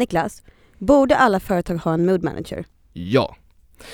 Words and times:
Niklas, 0.00 0.42
borde 0.78 1.16
alla 1.16 1.40
företag 1.40 1.76
ha 1.76 1.94
en 1.94 2.06
mood 2.06 2.22
manager? 2.22 2.64
Ja. 2.92 3.36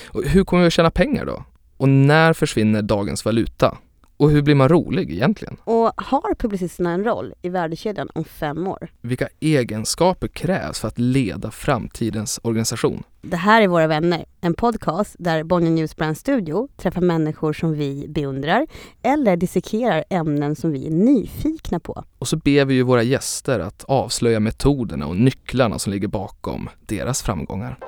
Och 0.07 0.25
hur 0.25 0.45
kommer 0.45 0.63
vi 0.63 0.67
att 0.67 0.73
tjäna 0.73 0.91
pengar 0.91 1.27
då? 1.27 1.45
Och 1.77 1.89
när 1.89 2.33
försvinner 2.33 2.83
dagens 2.83 3.25
valuta? 3.25 3.79
Och 4.17 4.31
hur 4.31 4.43
blir 4.43 4.55
man 4.55 4.69
rolig 4.69 5.11
egentligen? 5.13 5.57
Och 5.65 5.93
har 5.97 6.35
publicisterna 6.35 6.91
en 6.91 7.05
roll 7.05 7.35
i 7.43 7.49
värdekedjan 7.49 8.09
om 8.15 8.25
fem 8.25 8.67
år? 8.67 8.89
Vilka 9.01 9.29
egenskaper 9.41 10.29
krävs 10.29 10.81
för 10.81 10.89
att 10.89 10.99
leda 10.99 11.51
framtidens 11.51 12.41
organisation? 12.43 13.03
Det 13.23 13.37
här 13.37 13.63
är 13.63 13.69
Våra 13.69 13.87
vänner, 13.87 14.25
en 14.41 14.55
podcast 14.55 15.17
där 15.19 15.45
Bonnier 15.45 15.71
News 15.71 15.97
Brand 15.97 16.19
Studio 16.19 16.69
träffar 16.77 17.01
människor 17.01 17.53
som 17.53 17.73
vi 17.73 18.07
beundrar 18.09 18.67
eller 19.03 19.37
dissekerar 19.37 20.05
ämnen 20.11 20.57
som 20.57 20.73
vi 20.73 20.87
är 20.87 20.91
nyfikna 20.91 21.81
på. 21.81 22.05
Och 22.19 22.29
så 22.29 22.37
ber 22.37 22.65
vi 22.65 22.75
ju 22.75 22.83
våra 22.83 23.03
gäster 23.03 23.61
att 23.61 23.85
avslöja 23.85 24.41
metoderna 24.41 25.07
och 25.07 25.17
nycklarna 25.17 25.79
som 25.79 25.93
ligger 25.93 26.09
bakom 26.09 26.69
deras 26.87 27.23
framgångar. 27.23 27.79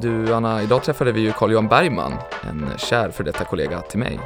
Du 0.00 0.34
Anna, 0.34 0.62
idag 0.62 0.82
träffade 0.82 1.12
vi 1.12 1.20
ju 1.20 1.32
Carl-Johan 1.32 1.68
Bergman, 1.68 2.12
en 2.42 2.70
kär 2.76 3.10
för 3.10 3.24
detta 3.24 3.44
kollega 3.44 3.80
till 3.80 3.98
mig. 3.98 4.20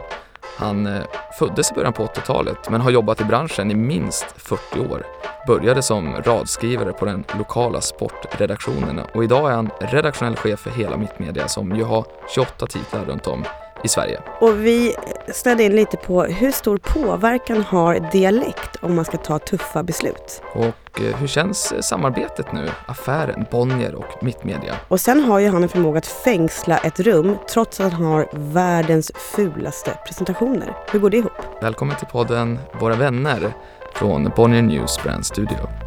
Han 0.56 0.86
eh, 0.86 1.02
föddes 1.38 1.70
i 1.70 1.74
början 1.74 1.92
på 1.92 2.06
80-talet 2.06 2.70
men 2.70 2.80
har 2.80 2.90
jobbat 2.90 3.20
i 3.20 3.24
branschen 3.24 3.70
i 3.70 3.74
minst 3.74 4.26
40 4.36 4.80
år. 4.80 5.06
Började 5.46 5.82
som 5.82 6.14
radskrivare 6.22 6.92
på 6.92 7.04
den 7.04 7.24
lokala 7.38 7.80
sportredaktionen 7.80 9.00
och 9.14 9.24
idag 9.24 9.50
är 9.50 9.54
han 9.54 9.70
redaktionell 9.80 10.36
chef 10.36 10.60
för 10.60 10.70
hela 10.70 10.96
Mittmedia 10.96 11.48
som 11.48 11.76
ju 11.76 11.84
har 11.84 12.06
28 12.34 12.66
titlar 12.66 13.04
runt 13.04 13.26
om 13.26 13.44
i 13.84 13.88
Sverige. 13.88 14.20
Och 14.40 14.66
vi 14.66 14.94
snöade 15.32 15.62
in 15.62 15.76
lite 15.76 15.96
på 15.96 16.22
hur 16.22 16.50
stor 16.50 16.78
påverkan 16.78 17.62
har 17.62 18.10
dialekt 18.12 18.76
om 18.80 18.94
man 18.94 19.04
ska 19.04 19.16
ta 19.16 19.38
tuffa 19.38 19.82
beslut. 19.82 20.42
Och 20.54 21.00
eh, 21.00 21.16
hur 21.16 21.26
känns 21.26 21.74
samarbetet 21.88 22.52
nu? 22.52 22.68
Affären, 22.86 23.46
Bonnier 23.50 23.94
och 23.94 24.22
Mittmedia. 24.24 24.74
Och 24.88 25.00
sen 25.00 25.24
har 25.24 25.38
ju 25.38 25.48
han 25.48 25.62
en 25.62 25.68
förmåga 25.68 25.98
att 25.98 26.06
fängsla 26.06 26.78
ett 26.78 27.00
rum 27.00 27.36
trots 27.50 27.80
att 27.80 27.92
han 27.92 28.02
har 28.02 28.28
världens 28.32 29.12
fulaste 29.14 29.98
presentationer. 30.06 30.76
Hur 30.92 30.98
går 30.98 31.10
det 31.10 31.16
ihop? 31.16 31.32
Välkommen 31.60 31.96
till 31.96 32.06
podden 32.06 32.58
Våra 32.80 32.94
vänner 32.94 33.52
från 33.94 34.32
Bonnier 34.36 34.62
News 34.62 35.02
Brand 35.02 35.26
Studio. 35.26 35.81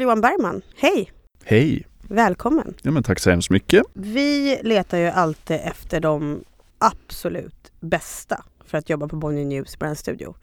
Carl-Johan 0.00 0.20
Bergman, 0.20 0.62
hej! 0.76 1.12
Hej! 1.44 1.86
Välkommen! 2.02 2.74
Ja, 2.82 2.90
men 2.90 3.02
tack 3.02 3.18
så 3.18 3.30
hemskt 3.30 3.50
mycket. 3.50 3.82
Vi 3.92 4.60
letar 4.62 4.98
ju 4.98 5.06
alltid 5.06 5.60
efter 5.64 6.00
de 6.00 6.44
absolut 6.78 7.72
bästa 7.80 8.44
för 8.64 8.78
att 8.78 8.90
jobba 8.90 9.08
på 9.08 9.16
Bonnier 9.16 9.44
News 9.44 9.78
Brand 9.78 9.98
Studio. 9.98 10.34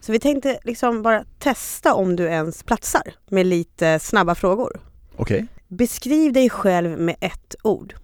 Så 0.00 0.12
vi 0.12 0.20
tänkte 0.20 0.58
liksom 0.64 1.02
bara 1.02 1.24
testa 1.38 1.94
om 1.94 2.16
du 2.16 2.24
ens 2.24 2.62
platsar 2.62 3.14
med 3.30 3.46
lite 3.46 3.98
snabba 3.98 4.34
frågor. 4.34 4.80
Okej. 5.16 5.46
Beskriv 5.68 6.32
dig 6.32 6.50
själv 6.50 6.98
med 6.98 7.16
ett 7.20 7.54
ord. 7.62 7.94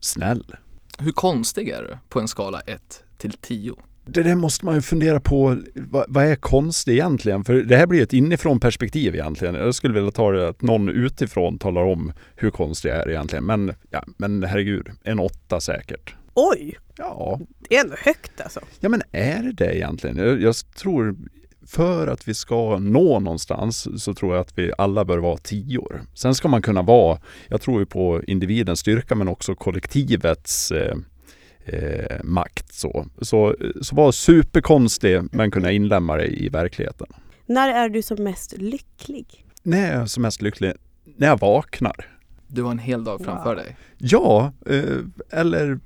Snäll. 0.00 0.56
Hur 0.98 1.12
konstig 1.12 1.68
är 1.68 1.82
du 1.82 1.98
på 2.08 2.20
en 2.20 2.28
skala 2.28 2.60
1 2.60 3.04
till 3.18 3.32
10? 3.32 3.74
Det 4.08 4.22
där 4.22 4.34
måste 4.34 4.64
man 4.64 4.74
ju 4.74 4.80
fundera 4.80 5.20
på. 5.20 5.56
Vad, 5.74 6.04
vad 6.08 6.24
är 6.24 6.36
konst 6.36 6.88
egentligen? 6.88 7.44
För 7.44 7.54
det 7.54 7.76
här 7.76 7.86
blir 7.86 8.02
ett 8.02 8.12
inifrån 8.12 8.60
perspektiv 8.60 9.14
egentligen. 9.14 9.54
Jag 9.54 9.74
skulle 9.74 9.94
vilja 9.94 10.10
ta 10.10 10.32
det 10.32 10.48
att 10.48 10.62
någon 10.62 10.88
utifrån 10.88 11.58
talar 11.58 11.82
om 11.82 12.12
hur 12.36 12.50
konstig 12.50 12.88
jag 12.88 12.96
är 12.96 13.08
egentligen. 13.10 13.44
Men, 13.44 13.74
ja, 13.90 14.04
men 14.16 14.42
herregud, 14.42 14.88
en 15.04 15.18
åtta 15.18 15.60
säkert. 15.60 16.14
Oj! 16.34 16.76
Ja, 16.96 17.40
Det 17.68 17.76
är 17.76 17.80
ändå 17.80 17.96
högt 17.98 18.40
alltså. 18.40 18.60
ja 18.80 18.88
men 18.88 19.02
är 19.12 19.42
det 19.42 19.52
det 19.52 19.76
egentligen? 19.76 20.16
Jag, 20.16 20.42
jag 20.42 20.54
tror 20.76 21.16
för 21.66 22.06
att 22.06 22.28
vi 22.28 22.34
ska 22.34 22.78
nå 22.78 23.20
någonstans 23.20 24.02
så 24.04 24.14
tror 24.14 24.34
jag 24.34 24.40
att 24.40 24.58
vi 24.58 24.72
alla 24.78 25.04
bör 25.04 25.18
vara 25.18 25.36
tior. 25.36 26.02
Sen 26.14 26.34
ska 26.34 26.48
man 26.48 26.62
kunna 26.62 26.82
vara, 26.82 27.20
jag 27.48 27.60
tror 27.60 27.80
ju 27.80 27.86
på 27.86 28.22
individens 28.26 28.80
styrka 28.80 29.14
men 29.14 29.28
också 29.28 29.54
kollektivets 29.54 30.70
eh, 30.72 30.96
eh, 31.66 32.16
makt. 32.24 32.74
Så, 32.74 33.06
så, 33.20 33.54
så 33.82 33.94
var 33.96 34.12
superkonstig 34.12 35.20
men 35.32 35.50
kunna 35.50 35.72
inlämna 35.72 36.16
det 36.16 36.26
i 36.26 36.48
verkligheten. 36.48 37.06
När 37.46 37.68
är 37.68 37.88
du 37.88 38.02
som 38.02 38.24
mest 38.24 38.54
lycklig? 38.58 39.44
När 39.62 39.78
jag 39.92 40.02
är 40.02 40.06
som 40.06 40.22
mest 40.22 40.42
lycklig? 40.42 40.72
När 41.16 41.26
jag 41.26 41.40
vaknar. 41.40 42.06
Du 42.46 42.62
har 42.62 42.70
en 42.70 42.78
hel 42.78 43.04
dag 43.04 43.20
framför 43.24 43.54
Wow. 43.54 43.56
dig. 43.64 43.76
Ja, 43.98 44.52
eh, 44.66 44.82
eller 45.40 45.78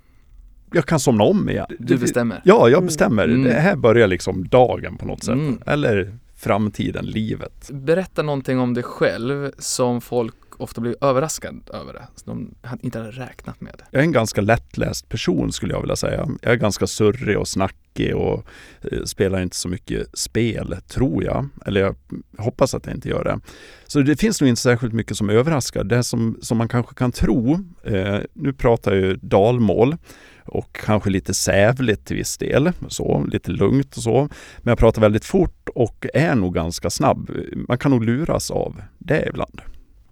jag 0.72 0.86
kan 0.86 1.00
somna 1.00 1.24
om 1.24 1.50
igen. 1.50 1.66
Du 1.78 1.96
bestämmer. 1.98 2.40
Ja, 2.44 2.68
jag 2.68 2.72
Mm. 2.78 2.86
bestämmer. 2.86 3.24
Mm. 3.24 3.42
Det 3.42 3.52
här 3.52 3.76
börjar 3.76 4.06
liksom 4.08 4.48
dagen 4.48 4.96
på 4.96 5.06
något 5.06 5.24
sätt. 5.24 5.34
Mm. 5.34 5.58
Eller 5.66 6.16
framtiden, 6.36 7.06
livet. 7.06 7.70
Berätta 7.72 8.22
någonting 8.22 8.58
om 8.58 8.74
dig 8.74 8.82
själv 8.84 9.50
som 9.58 10.00
folk 10.00 10.34
ofta 10.60 10.80
blir 10.80 11.04
överraskad 11.04 11.70
över 11.72 11.92
det. 11.92 12.06
Som 12.14 12.54
de 12.62 12.78
inte 12.80 12.98
hade 12.98 13.10
räknat 13.10 13.60
med. 13.60 13.82
Jag 13.90 14.00
är 14.00 14.04
en 14.04 14.12
ganska 14.12 14.40
lättläst 14.40 15.08
person 15.08 15.52
skulle 15.52 15.74
jag 15.74 15.80
vilja 15.80 15.96
säga. 15.96 16.28
Jag 16.42 16.52
är 16.52 16.56
ganska 16.56 16.86
surrig 16.86 17.38
och 17.38 17.48
snackig 17.48 18.16
och 18.16 18.46
eh, 18.80 19.04
spelar 19.04 19.40
inte 19.40 19.56
så 19.56 19.68
mycket 19.68 20.18
spel, 20.18 20.76
tror 20.88 21.24
jag. 21.24 21.48
Eller 21.66 21.80
jag 21.80 21.96
hoppas 22.38 22.74
att 22.74 22.86
jag 22.86 22.94
inte 22.94 23.08
gör 23.08 23.24
det. 23.24 23.40
Så 23.86 24.00
det 24.00 24.16
finns 24.16 24.40
nog 24.40 24.48
inte 24.48 24.62
särskilt 24.62 24.92
mycket 24.92 25.16
som 25.16 25.30
överraskar. 25.30 25.84
Det 25.84 26.04
som, 26.04 26.38
som 26.42 26.58
man 26.58 26.68
kanske 26.68 26.94
kan 26.94 27.12
tro, 27.12 27.52
eh, 27.84 28.18
nu 28.32 28.52
pratar 28.52 28.92
jag 28.92 29.00
ju 29.00 29.16
dalmål 29.16 29.96
och 30.44 30.76
kanske 30.84 31.10
lite 31.10 31.34
sävligt 31.34 32.06
till 32.06 32.16
viss 32.16 32.38
del, 32.38 32.72
så, 32.88 33.24
lite 33.32 33.50
lugnt 33.50 33.96
och 33.96 34.02
så. 34.02 34.28
Men 34.58 34.70
jag 34.70 34.78
pratar 34.78 35.00
väldigt 35.00 35.24
fort 35.24 35.68
och 35.74 36.06
är 36.14 36.34
nog 36.34 36.54
ganska 36.54 36.90
snabb. 36.90 37.30
Man 37.68 37.78
kan 37.78 37.90
nog 37.90 38.04
luras 38.04 38.50
av 38.50 38.82
det 38.98 39.28
ibland. 39.28 39.60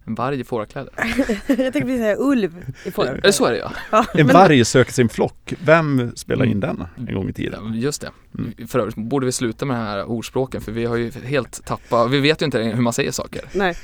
En 0.08 0.14
varg 0.14 0.41
i 0.41 0.44
fårakläder. 0.44 0.92
jag 1.46 1.56
tänkte 1.56 1.80
precis 1.80 1.98
säga 2.00 2.16
ulv 2.19 2.58
i 2.84 2.91
det 3.22 3.32
så 3.32 3.44
är 3.44 3.52
det 3.52 3.58
ja. 3.58 3.72
Ja, 3.91 4.06
En 4.14 4.26
varg 4.26 4.64
söker 4.64 4.92
sin 4.92 5.08
flock. 5.08 5.54
Vem 5.64 6.12
spelade 6.16 6.50
in 6.50 6.62
Mm. 6.62 6.76
den 6.96 7.08
en 7.08 7.14
gång 7.14 7.28
i 7.28 7.32
tiden? 7.32 7.74
Just 7.74 8.00
det. 8.00 8.10
Mm. 8.38 8.69
För 8.69 8.78
övrigt 8.78 8.96
borde 8.96 9.26
vi 9.26 9.32
sluta 9.32 9.64
med 9.66 9.76
de 9.76 9.80
här 9.80 10.04
ordspråken 10.04 10.60
för 10.60 10.72
vi 10.72 10.84
har 10.84 10.96
ju 10.96 11.10
helt 11.10 11.64
tappat, 11.64 12.10
vi 12.10 12.20
vet 12.20 12.42
ju 12.42 12.44
inte 12.46 12.58
hur 12.58 12.82
man 12.82 12.92
säger 12.92 13.10
saker. 13.10 13.41
Nej. 13.52 13.76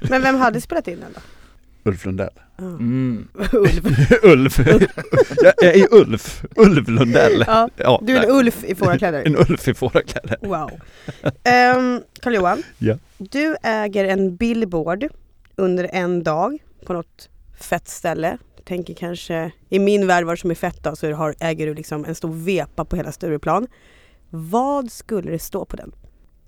Men 0.00 0.22
vem 0.22 0.36
hade 0.36 0.60
spelat 0.60 0.88
in 0.88 1.00
den 1.00 1.12
då? 1.14 1.20
Ulf 1.90 2.04
Lundell. 2.06 2.30
Mm. 2.58 3.28
Ulv. 3.52 3.96
Ulf! 4.22 4.58
jag 5.40 5.64
är 5.64 5.94
Ulf. 5.94 6.44
Ulf 6.56 6.88
Lundell. 6.88 7.44
Ja, 7.46 7.68
Ja, 7.76 8.00
du 8.06 8.16
är 8.16 8.22
en 8.24 8.30
ulf 8.30 8.64
i 8.64 8.74
fårakläder. 8.74 9.22
En 9.26 9.36
Ulf 9.36 9.68
i 9.68 9.74
fårakläder. 9.74 10.36
Wow. 10.42 10.70
Um, 11.22 12.02
Carl-Johan, 12.22 12.62
Ja. 12.78 12.96
du 13.18 13.56
äger 13.62 14.04
en 14.04 14.36
billboard 14.36 15.04
under 15.60 15.90
en 15.92 16.22
dag 16.22 16.58
på 16.86 16.92
något 16.92 17.28
fett 17.60 17.88
ställe. 17.88 18.38
Jag 18.56 18.64
tänker 18.64 18.94
kanske, 18.94 19.52
i 19.68 19.78
min 19.78 20.06
värld 20.06 20.24
vad 20.24 20.38
som 20.38 20.50
är 20.50 20.54
fett 20.54 20.82
då, 20.82 20.96
så 20.96 21.12
har, 21.12 21.34
äger 21.40 21.66
du 21.66 21.74
liksom 21.74 22.04
en 22.04 22.14
stor 22.14 22.32
vepa 22.34 22.84
på 22.84 22.96
hela 22.96 23.12
Stureplan. 23.12 23.66
Vad 24.30 24.90
skulle 24.92 25.30
det 25.30 25.38
stå 25.38 25.64
på 25.64 25.76
den? 25.76 25.92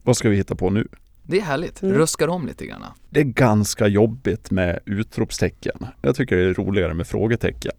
Vad 0.02 0.16
ska 0.16 0.28
vi 0.28 0.36
hitta 0.36 0.54
på 0.54 0.70
nu? 0.70 0.88
Det 1.22 1.36
är 1.38 1.42
härligt, 1.42 1.82
Mm. 1.82 1.94
ruskar 1.96 2.28
om 2.28 2.46
lite 2.46 2.66
grann. 2.66 2.84
Det 3.10 3.20
är 3.20 3.24
ganska 3.24 3.86
jobbigt 3.86 4.50
med 4.50 4.78
utropstecken. 4.86 5.86
Jag 6.02 6.16
tycker 6.16 6.36
det 6.36 6.42
är 6.42 6.54
roligare 6.54 6.94
med 6.94 7.06
frågetecken. 7.06 7.72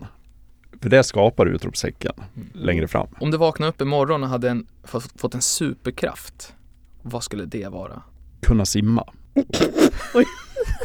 För 0.81 0.89
det 0.89 1.03
skapar 1.03 1.45
utropstecken 1.45 2.11
Mm. 2.35 2.47
längre 2.53 2.87
fram. 2.87 3.07
Om 3.19 3.31
du 3.31 3.37
vaknade 3.37 3.69
upp 3.69 3.81
imorgon 3.81 4.23
och 4.23 4.29
hade 4.29 4.49
en, 4.49 4.67
fått, 4.83 5.21
fått 5.21 5.35
en 5.35 5.41
superkraft, 5.41 6.53
vad 7.01 7.23
skulle 7.23 7.45
det 7.45 7.67
vara? 7.67 8.01
Kunna 8.41 8.65
simma. 8.65 9.13
Oj. 10.13 10.25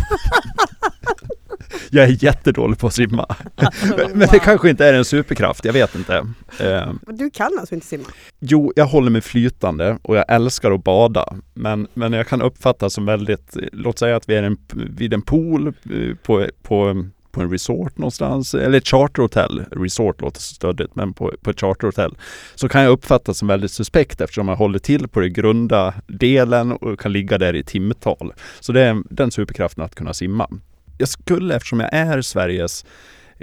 Jag 1.90 2.04
är 2.04 2.24
jättedålig 2.24 2.78
på 2.78 2.86
att 2.86 2.94
simma. 2.94 3.36
Men 4.14 4.28
det 4.32 4.38
kanske 4.38 4.70
inte 4.70 4.86
är 4.86 4.94
en 4.94 5.04
superkraft, 5.04 5.64
jag 5.64 5.72
vet 5.72 5.94
inte. 5.94 6.26
Eh, 6.60 6.92
Du 7.06 7.30
kan 7.30 7.58
alltså 7.58 7.74
inte 7.74 7.86
simma? 7.86 8.04
Jo, 8.38 8.72
jag 8.76 8.86
håller 8.86 9.10
mig 9.10 9.20
flytande 9.20 9.98
och 10.02 10.16
jag 10.16 10.24
älskar 10.28 10.70
att 10.70 10.84
bada. 10.84 11.34
Men, 11.54 11.86
men 11.94 12.12
jag 12.12 12.26
kan 12.26 12.42
uppfatta 12.42 12.90
som 12.90 13.06
väldigt, 13.06 13.56
låt 13.72 13.98
säga 13.98 14.16
att 14.16 14.28
vi 14.28 14.34
är 14.36 14.42
en, 14.42 14.56
vid 14.74 15.14
en 15.14 15.22
pool 15.22 15.66
eh, 15.66 16.14
på, 16.22 16.46
på, 16.62 17.04
på 17.32 17.40
en 17.40 17.50
resort 17.50 17.98
någonstans, 17.98 18.54
eller 18.54 18.78
ett 18.78 18.88
charterhotell. 18.88 19.64
Resort 19.70 20.20
låter 20.20 20.40
så 20.40 20.54
stöddigt, 20.54 20.94
men 20.94 21.12
på, 21.12 21.34
på 21.42 21.50
ett 21.50 21.60
charterhotell. 21.60 22.14
Så 22.54 22.68
kan 22.68 22.82
jag 22.82 22.90
uppfattas 22.90 23.38
som 23.38 23.48
väldigt 23.48 23.70
suspekt 23.70 24.20
eftersom 24.20 24.48
jag 24.48 24.56
håller 24.56 24.78
till 24.78 25.08
på 25.08 25.20
den 25.20 25.32
grunda 25.32 25.94
delen 26.06 26.72
och 26.72 27.00
kan 27.00 27.12
ligga 27.12 27.38
där 27.38 27.56
i 27.56 27.62
timtal. 27.62 28.32
Så 28.60 28.72
det 28.72 28.82
är 28.82 29.02
den 29.10 29.30
superkraften 29.30 29.84
att 29.84 29.94
kunna 29.94 30.14
simma. 30.14 30.50
Jag 30.98 31.08
skulle, 31.08 31.56
eftersom 31.56 31.80
jag 31.80 31.92
är 31.92 32.22
Sveriges, 32.22 32.84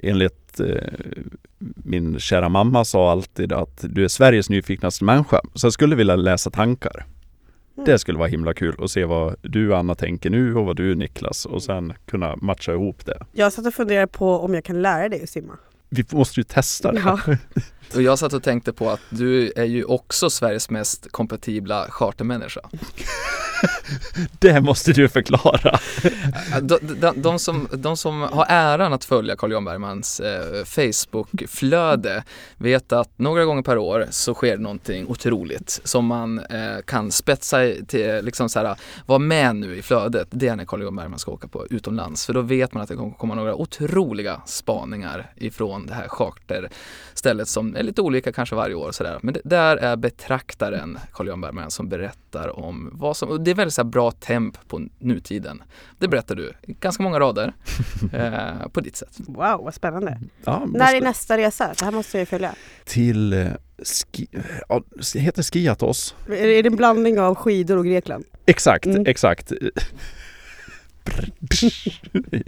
enligt 0.04 0.60
eh, 0.60 0.94
min 1.76 2.20
kära 2.20 2.50
mamma 2.50 2.86
sa 2.86 3.12
alltid 3.12 3.54
att 3.54 3.86
du 3.90 4.04
är 4.04 4.08
Sveriges 4.08 4.50
nyfiknaste 4.50 5.04
människa. 5.04 5.42
Så 5.54 5.66
jag 5.66 5.74
skulle 5.74 5.96
vilja 5.96 6.16
läsa 6.16 6.50
tankar. 6.50 7.06
Mm. 7.78 7.86
Det 7.86 8.00
skulle 8.00 8.18
vara 8.18 8.28
himla 8.28 8.54
kul 8.54 8.76
att 8.80 8.92
se 8.92 9.06
vad 9.06 9.36
du 9.42 9.76
Anna 9.76 9.96
tänker 9.96 10.30
nu 10.30 10.56
och 10.56 10.66
vad 10.66 10.76
du 10.76 10.96
Niklas 10.96 11.46
och 11.46 11.64
sen 11.64 11.94
kunna 12.06 12.36
matcha 12.36 12.72
ihop 12.72 13.06
det. 13.06 13.26
Jag 13.32 13.54
satt 13.54 13.66
och 13.68 13.74
funderade 13.74 14.08
på 14.08 14.40
om 14.40 14.54
jag 14.54 14.64
kan 14.64 14.82
lära 14.82 15.10
dig 15.10 15.24
att 15.24 15.30
simma. 15.30 15.58
Vi 15.90 16.06
måste 16.12 16.40
ju 16.40 16.44
testa 16.44 16.92
det. 16.92 17.00
Ja. 17.06 17.20
Och 17.96 18.02
jag 18.02 18.20
satt 18.20 18.34
och 18.34 18.44
tänkte 18.44 18.74
på 18.74 18.90
att 18.90 19.02
du 19.10 19.54
är 19.56 19.66
ju 19.66 19.84
också 19.84 20.30
Sveriges 20.30 20.70
mest 20.70 21.12
kompatibla 21.12 21.88
chartermänniska. 21.90 22.62
Det 24.40 24.62
måste 24.62 24.94
du 24.94 25.10
förklara. 25.10 25.80
De, 26.62 26.80
de, 27.00 27.22
de, 27.22 27.40
som, 27.40 27.68
de 27.74 27.98
som 27.98 28.22
har 28.22 28.46
äran 28.50 28.94
att 28.94 29.06
följa 29.06 29.36
Carl 29.36 29.52
Johan 29.52 29.66
Bergmans 29.66 30.20
eh, 30.20 30.64
Facebook-flöde 30.64 32.24
vet 32.58 32.92
att 32.92 33.20
några 33.20 33.46
gånger 33.46 33.62
per 33.62 33.78
år 33.78 34.08
så 34.10 34.34
sker 34.34 34.58
någonting 34.58 35.08
otroligt 35.08 35.82
som 35.84 36.06
man 36.06 36.40
eh, 36.40 36.82
kan 36.86 37.12
spetsa 37.12 37.58
till, 37.88 38.20
liksom 38.26 38.50
så 38.50 38.60
här, 38.60 38.76
vara 39.06 39.20
med 39.20 39.56
nu 39.56 39.76
i 39.76 39.82
flödet. 39.82 40.28
Det 40.32 40.48
är 40.48 40.56
när 40.56 40.66
Carl 40.66 40.82
Johan 40.82 40.96
Bergman 40.96 41.20
ska 41.20 41.32
åka 41.32 41.48
på 41.48 41.68
utomlands 41.70 42.26
för 42.26 42.34
då 42.34 42.42
vet 42.42 42.74
man 42.74 42.84
att 42.84 42.90
det 42.90 42.96
kommer 42.96 43.12
komma 43.12 43.36
några 43.36 43.56
otroliga 43.56 44.42
spaningar 44.46 45.32
ifrån 45.36 45.75
det 45.88 45.94
här 45.94 46.08
charterstället 46.08 47.48
som 47.48 47.76
är 47.76 47.84
lite 47.84 48.02
olika 48.02 48.32
kanske 48.32 48.56
varje 48.56 48.76
år. 48.76 48.92
Så 48.92 49.04
där. 49.04 49.20
Men 49.22 49.34
det, 49.34 49.42
där 49.44 49.78
är 49.78 49.96
betraktaren 49.96 51.00
Carl 51.14 51.28
Johan 51.28 51.42
Bergman 51.42 51.72
som 51.72 51.90
berättar 51.90 52.60
om 52.60 52.90
vad 52.94 53.18
som, 53.18 53.30
och 53.30 53.42
det 53.42 53.52
är 53.52 53.56
väldigt 53.56 53.74
så 53.74 53.82
här 53.84 53.90
bra 53.90 54.12
temp 54.12 54.68
på 54.68 54.88
nutiden. 55.00 55.64
Det 55.98 56.08
berättar 56.08 56.36
du, 56.36 56.54
ganska 56.68 57.04
många 57.04 57.20
rader 57.20 57.54
eh, 58.14 58.68
på 58.74 58.82
ditt 58.82 58.96
sätt. 58.96 59.18
Wow, 59.18 59.62
vad 59.64 59.74
spännande. 59.74 60.20
Ja, 60.46 60.60
måste 60.60 60.78
När 60.78 60.96
är 60.96 61.02
nästa 61.02 61.38
resa? 61.38 61.74
Det 61.80 61.86
här 61.86 61.92
måste 61.92 62.18
jag 62.18 62.22
ju 62.22 62.26
följa. 62.26 62.56
Till 62.86 63.34
eh, 63.34 63.48
ski, 63.84 64.28
ja, 64.70 64.82
heter 65.16 65.44
Skiatos. 65.44 66.16
Är 66.28 66.34
är 66.34 66.64
det 66.64 66.70
en 66.70 66.76
blandning 66.76 67.20
av 67.20 67.36
skidor 67.36 67.78
och 67.78 67.86
Grekland? 67.86 68.26
Exakt, 68.46 68.86
Mm. 68.86 69.04
exakt. 69.08 69.52
Det 71.40 71.64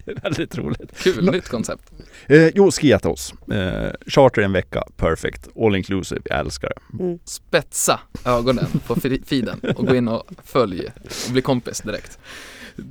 är 0.06 0.22
Väldigt 0.22 0.58
roligt. 0.58 1.00
Kul, 1.04 1.32
nytt 1.32 1.50
koncept. 1.50 1.92
Eh, 2.28 2.48
jo, 2.56 2.72
Skiatos. 2.72 3.34
Eh, 3.52 3.92
charter 4.08 4.42
en 4.42 4.52
vecka, 4.52 4.84
perfect. 4.96 5.48
All 5.56 5.76
inclusive, 5.76 6.22
jag 6.26 6.40
älskar 6.40 6.70
det. 6.70 7.04
Mm. 7.04 7.20
Spetsa 7.26 8.00
ögonen 8.26 8.68
på 8.88 8.96
feeden 9.26 9.60
och 9.78 9.88
gå 9.88 9.96
in 9.96 10.08
och 10.08 10.30
följ 10.44 10.86
och 11.26 11.32
bli 11.32 11.42
kompis 11.42 11.82
direkt. 11.82 12.20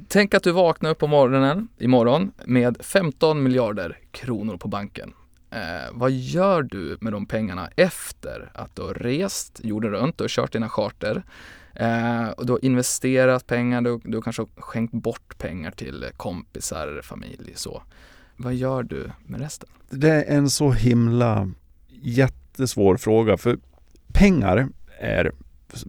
Tänk 0.08 0.34
att 0.34 0.42
du 0.42 0.52
vaknar 0.52 0.90
upp 0.90 0.98
på 0.98 1.06
morgonen 1.06 1.68
imorgon 1.78 2.32
med 2.44 2.76
15 2.80 3.42
miljarder 3.42 3.98
kronor 4.10 4.56
på 4.56 4.68
banken. 4.68 5.12
Eh, 5.50 5.90
vad 5.92 6.10
gör 6.10 6.62
du 6.62 6.98
med 7.00 7.12
de 7.12 7.26
pengarna 7.26 7.70
efter 7.76 8.50
att 8.54 8.76
du 8.76 8.82
har 8.82 8.94
rest 8.94 9.60
jorden 9.64 9.90
runt 9.90 10.20
och 10.20 10.28
kört 10.28 10.52
dina 10.52 10.68
charter? 10.68 11.22
Eh, 11.76 12.28
och 12.28 12.46
du 12.46 12.52
har 12.52 12.64
investerat 12.64 13.46
pengar, 13.46 13.81
du, 13.81 14.00
du 14.05 14.23
kanske 14.23 14.43
har 14.43 14.49
skänkt 14.62 14.94
bort 14.94 15.38
pengar 15.38 15.70
till 15.70 16.06
kompisar, 16.17 17.00
familj 17.02 17.52
så. 17.55 17.82
Vad 18.37 18.55
gör 18.55 18.82
du 18.82 19.11
med 19.26 19.40
resten? 19.40 19.69
Det 19.90 20.11
är 20.11 20.37
en 20.37 20.50
så 20.50 20.73
himla 20.73 21.50
jättesvår 21.88 22.96
fråga 22.96 23.37
för 23.37 23.58
pengar 24.12 24.69
är 25.00 25.32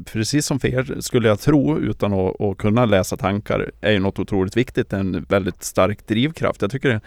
Precis 0.05 0.45
som 0.45 0.59
för 0.59 0.67
er 0.67 1.01
skulle 1.01 1.27
jag 1.27 1.39
tro 1.39 1.79
utan 1.79 2.13
att, 2.13 2.41
att 2.41 2.57
kunna 2.57 2.85
läsa 2.85 3.17
tankar 3.17 3.71
är 3.81 3.91
ju 3.91 3.99
något 3.99 4.19
otroligt 4.19 4.57
viktigt, 4.57 4.93
en 4.93 5.25
väldigt 5.29 5.63
stark 5.63 6.07
drivkraft. 6.07 6.61
Jag 6.61 6.71
tycker 6.71 6.89
det, 6.89 7.01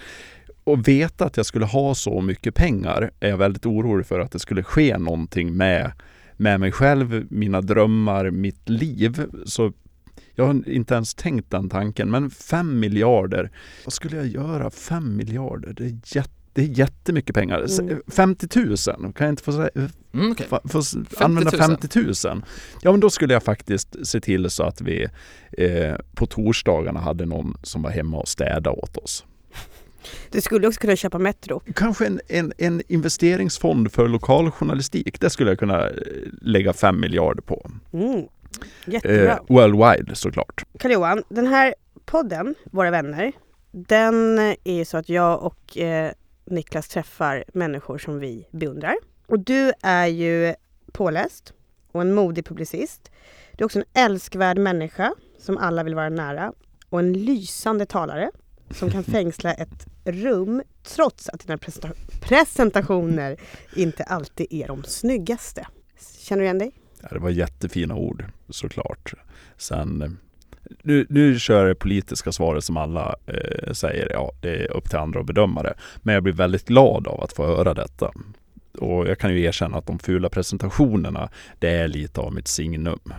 att 0.73 0.88
veta 0.88 1.25
att 1.25 1.37
jag 1.37 1.47
skulle 1.47 1.65
ha 1.65 1.94
så 1.94 2.21
mycket 2.21 2.55
pengar 2.55 3.11
är 3.21 3.29
jag 3.29 3.37
väldigt 3.37 3.67
orolig 3.67 4.06
för 4.06 4.21
att 4.21 4.32
det 4.32 4.38
skulle 4.38 4.62
ske 4.62 4.99
någonting 4.99 5.56
med, 5.56 5.93
med 6.41 6.61
mig 6.61 6.73
själv, 6.73 7.27
mina 7.31 7.61
drömmar, 7.61 8.31
mitt 8.31 8.69
liv. 8.69 9.25
Så 9.45 9.73
jag 10.35 10.45
har 10.47 10.69
inte 10.69 10.95
ens 10.95 11.15
tänkt 11.15 11.51
den 11.51 11.69
tanken. 11.69 12.11
Men 12.11 12.31
fem 12.31 12.81
miljarder, 12.81 13.51
vad 13.85 13.93
skulle 13.93 14.17
jag 14.17 14.27
göra? 14.27 14.71
Fem 14.71 15.17
miljarder, 15.17 15.73
det 15.73 15.85
är, 15.85 15.99
jätte, 16.17 16.31
det 16.53 16.63
är 16.63 16.67
jättemycket 16.79 17.35
pengar. 17.35 17.81
Mm. 17.81 18.03
50 18.09 18.49
000, 18.59 18.77
kan 19.13 19.25
jag 19.27 19.29
inte 19.33 19.43
få, 19.43 19.53
säga, 19.53 19.71
Mm, 20.15 20.33
okej. 20.33 20.47
få, 20.49 20.61
få 20.69 20.79
s- 20.79 20.95
använda 21.17 21.51
50 21.51 21.99
000? 22.01 22.43
Ja 22.83 22.91
men 22.91 23.01
då 23.01 23.11
skulle 23.11 23.33
jag 23.35 23.43
faktiskt 23.43 23.97
se 24.07 24.21
till 24.21 24.51
så 24.51 24.63
att 24.63 24.81
vi 24.81 25.07
eh, 25.59 25.95
på 26.15 26.27
torsdagarna 26.27 27.01
hade 27.01 27.27
någon 27.27 27.57
som 27.63 27.83
var 27.83 27.91
hemma 27.91 28.17
och 28.17 28.29
städade 28.29 28.71
åt 28.71 28.97
oss. 28.97 29.25
Du 30.31 30.41
skulle 30.41 30.69
också 30.69 30.81
kunna 30.81 30.97
köpa 30.97 31.19
Metro. 31.19 31.62
Kanske 31.75 32.06
en, 32.06 32.20
en, 32.29 32.52
en 32.58 32.82
investeringsfond 32.88 33.93
för 33.93 34.08
lokaljournalistik. 34.08 35.20
Det 35.20 35.31
skulle 35.31 35.50
jag 35.50 35.58
kunna 35.58 35.88
eh, 35.88 35.94
lägga 36.43 36.73
fem 36.73 37.00
miljarder 37.00 37.43
på. 37.43 37.70
Mm. 37.93 38.26
Jättebra. 38.85 39.32
Eh, 39.32 39.38
worldwide 39.49 40.14
såklart. 40.14 40.64
Karl-Johan, 40.79 41.23
den 41.29 41.47
här 41.47 41.75
podden, 42.05 42.55
Våra 42.64 42.91
vänner, 42.91 43.32
den 43.70 44.38
är 44.64 44.85
så 44.85 44.97
att 44.97 45.08
jag 45.08 45.43
och 45.43 45.79
eh, 45.79 46.12
Niklas 46.44 46.88
träffar 46.88 47.44
människor 47.55 47.99
som 47.99 48.19
vi 48.19 48.46
beundrar. 48.50 48.94
Och 49.26 49.41
du 49.41 49.73
är 49.82 50.06
ju 50.06 50.55
påläst 50.93 51.53
och 51.93 52.00
en 52.00 52.14
modig 52.14 52.46
publicist. 52.46 53.11
Du 53.56 53.62
är 53.62 53.67
också 53.67 53.79
en 53.79 54.05
älskvärd 54.05 54.58
människa 54.58 55.14
som 55.38 55.58
alla 55.58 55.82
vill 55.82 55.94
vara 55.94 56.08
nära 56.08 56.53
och 56.88 56.99
en 56.99 57.12
lysande 57.12 57.87
talare 57.87 58.31
som 58.70 58.91
kan 58.91 59.05
fängsla 59.14 59.55
ett 59.55 59.87
rum 60.05 60.62
trots 60.82 61.29
att 61.29 61.41
dina 61.41 61.56
presenta- 61.56 61.94
presentationer 62.20 63.37
inte 63.76 64.02
alltid 64.05 64.47
är 64.50 64.69
de 64.69 64.85
snyggaste. 64.85 65.67
Känner 66.19 66.41
du 66.41 66.44
igen 66.44 66.58
dig? 66.58 66.73
Ja, 67.02 67.08
det 67.11 67.19
var 67.19 67.31
jättefina 67.31 67.94
ord 67.94 68.25
såklart. 68.49 69.14
Sen 69.56 70.19
nu, 70.82 71.06
nu 71.08 71.38
kör 71.38 71.58
jag 71.58 71.69
det 71.69 71.75
politiska 71.75 72.32
svaret 72.32 72.64
som 72.64 72.76
alla 72.76 73.17
eh, 73.26 73.73
säger, 73.73 74.12
ja 74.12 74.32
det 74.41 74.64
är 74.64 74.73
upp 74.73 74.88
till 74.91 74.99
andra 74.99 75.20
att 75.20 75.26
bedöma 75.26 75.62
det. 75.62 75.75
Men 76.03 76.14
jag 76.14 76.23
blir 76.23 76.32
väldigt 76.32 76.64
glad 76.64 77.08
av 77.08 77.20
att 77.23 77.32
få 77.32 77.46
höra 77.46 77.75
detta. 77.75 78.12
Och 78.79 79.08
jag 79.08 79.19
kan 79.19 79.35
ju 79.35 79.43
erkänna 79.43 79.79
att 79.79 79.87
de 79.87 79.99
fula 79.99 80.29
presentationerna, 80.29 81.31
det 81.58 81.70
är 81.70 81.88
lite 81.88 82.20
av 82.20 82.35
mitt 82.35 82.49
signum. 82.49 83.12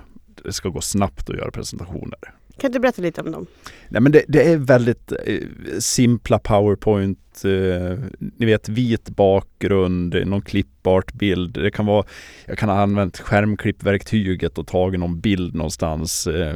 Det 0.43 0.53
ska 0.53 0.69
gå 0.69 0.81
snabbt 0.81 1.29
att 1.29 1.35
göra 1.35 1.51
presentationer. 1.51 2.19
Kan 2.61 2.71
du 2.71 2.79
berätta 2.79 3.01
lite 3.01 3.21
om 3.21 3.31
dem? 3.31 3.45
Nej 3.89 4.01
men 4.01 4.11
det, 4.11 4.23
det 4.27 4.51
är 4.51 4.57
väldigt 4.57 5.11
eh, 5.11 5.39
simpla 5.79 6.39
powerpoint, 6.39 7.45
eh, 7.45 7.99
ni 8.37 8.45
vet 8.45 8.69
vit 8.69 9.09
bakgrund, 9.09 10.15
någon 10.25 10.41
klippbart 10.41 11.13
bild. 11.13 11.53
Det 11.53 11.71
kan 11.71 11.85
vara, 11.85 12.05
jag 12.45 12.57
kan 12.57 12.69
ha 12.69 12.81
använt 12.81 13.19
skärmklippverktyget 13.19 14.57
och 14.57 14.67
tagit 14.67 14.99
någon 14.99 15.19
bild 15.19 15.55
någonstans. 15.55 16.27
Eh, 16.27 16.55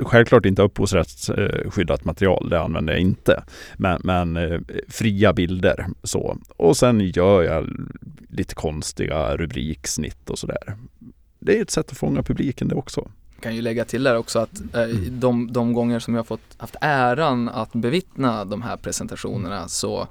självklart 0.00 0.46
inte 0.46 0.62
upphovsrättsskyddat 0.62 2.04
material, 2.04 2.48
det 2.48 2.60
använder 2.60 2.92
jag 2.92 3.00
inte. 3.00 3.44
Men, 3.76 4.00
men 4.04 4.36
eh, 4.36 4.60
fria 4.88 5.32
bilder 5.32 5.86
så. 6.02 6.38
Och 6.56 6.76
sen 6.76 7.00
gör 7.00 7.42
jag 7.42 7.70
lite 8.28 8.54
konstiga 8.54 9.36
rubriksnitt 9.36 10.30
och 10.30 10.38
sådär. 10.38 10.76
Det 11.38 11.58
är 11.58 11.62
ett 11.62 11.70
sätt 11.70 11.90
att 11.90 11.98
fånga 11.98 12.22
publiken 12.22 12.68
det 12.68 12.74
också 12.74 13.10
kan 13.44 13.54
ju 13.54 13.62
lägga 13.62 13.84
till 13.84 14.02
där 14.02 14.16
också 14.16 14.38
att 14.38 14.60
eh, 14.74 14.86
de, 15.10 15.52
de 15.52 15.72
gånger 15.72 15.98
som 15.98 16.14
jag 16.14 16.18
har 16.18 16.24
fått 16.24 16.54
haft 16.56 16.76
äran 16.80 17.48
att 17.48 17.72
bevittna 17.72 18.44
de 18.44 18.62
här 18.62 18.76
presentationerna 18.76 19.68
så 19.68 20.08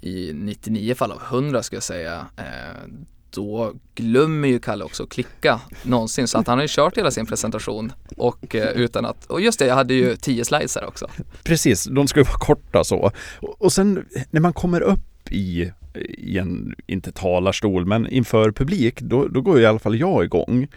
i 0.00 0.32
99 0.34 0.94
fall 0.94 1.12
av 1.12 1.22
100 1.22 1.62
ska 1.62 1.76
jag 1.76 1.82
säga 1.82 2.26
eh, 2.36 2.88
då 3.30 3.74
glömmer 3.94 4.48
ju 4.48 4.58
Kalle 4.58 4.84
också 4.84 5.02
att 5.02 5.08
klicka 5.08 5.60
någonsin 5.82 6.28
så 6.28 6.38
att 6.38 6.46
han 6.46 6.58
har 6.58 6.62
ju 6.62 6.68
kört 6.70 6.98
hela 6.98 7.10
sin 7.10 7.26
presentation 7.26 7.92
och 8.16 8.54
eh, 8.54 8.68
utan 8.74 9.04
att, 9.04 9.26
och 9.26 9.40
just 9.40 9.58
det 9.58 9.66
jag 9.66 9.74
hade 9.74 9.94
ju 9.94 10.16
10 10.16 10.44
slides 10.44 10.76
här 10.76 10.86
också. 10.86 11.10
Precis, 11.44 11.84
de 11.84 12.08
ska 12.08 12.20
ju 12.20 12.24
vara 12.24 12.38
korta 12.38 12.84
så. 12.84 13.12
Och, 13.40 13.62
och 13.62 13.72
sen 13.72 14.06
när 14.30 14.40
man 14.40 14.52
kommer 14.52 14.80
upp 14.80 15.32
i, 15.32 15.72
i 16.08 16.38
en, 16.38 16.74
inte 16.86 17.12
talarstol, 17.12 17.86
men 17.86 18.08
inför 18.08 18.52
publik, 18.52 19.00
då, 19.00 19.28
då 19.28 19.40
går 19.40 19.56
ju 19.56 19.62
i 19.62 19.66
alla 19.66 19.78
fall 19.78 19.98
jag 19.98 20.24
igång 20.24 20.68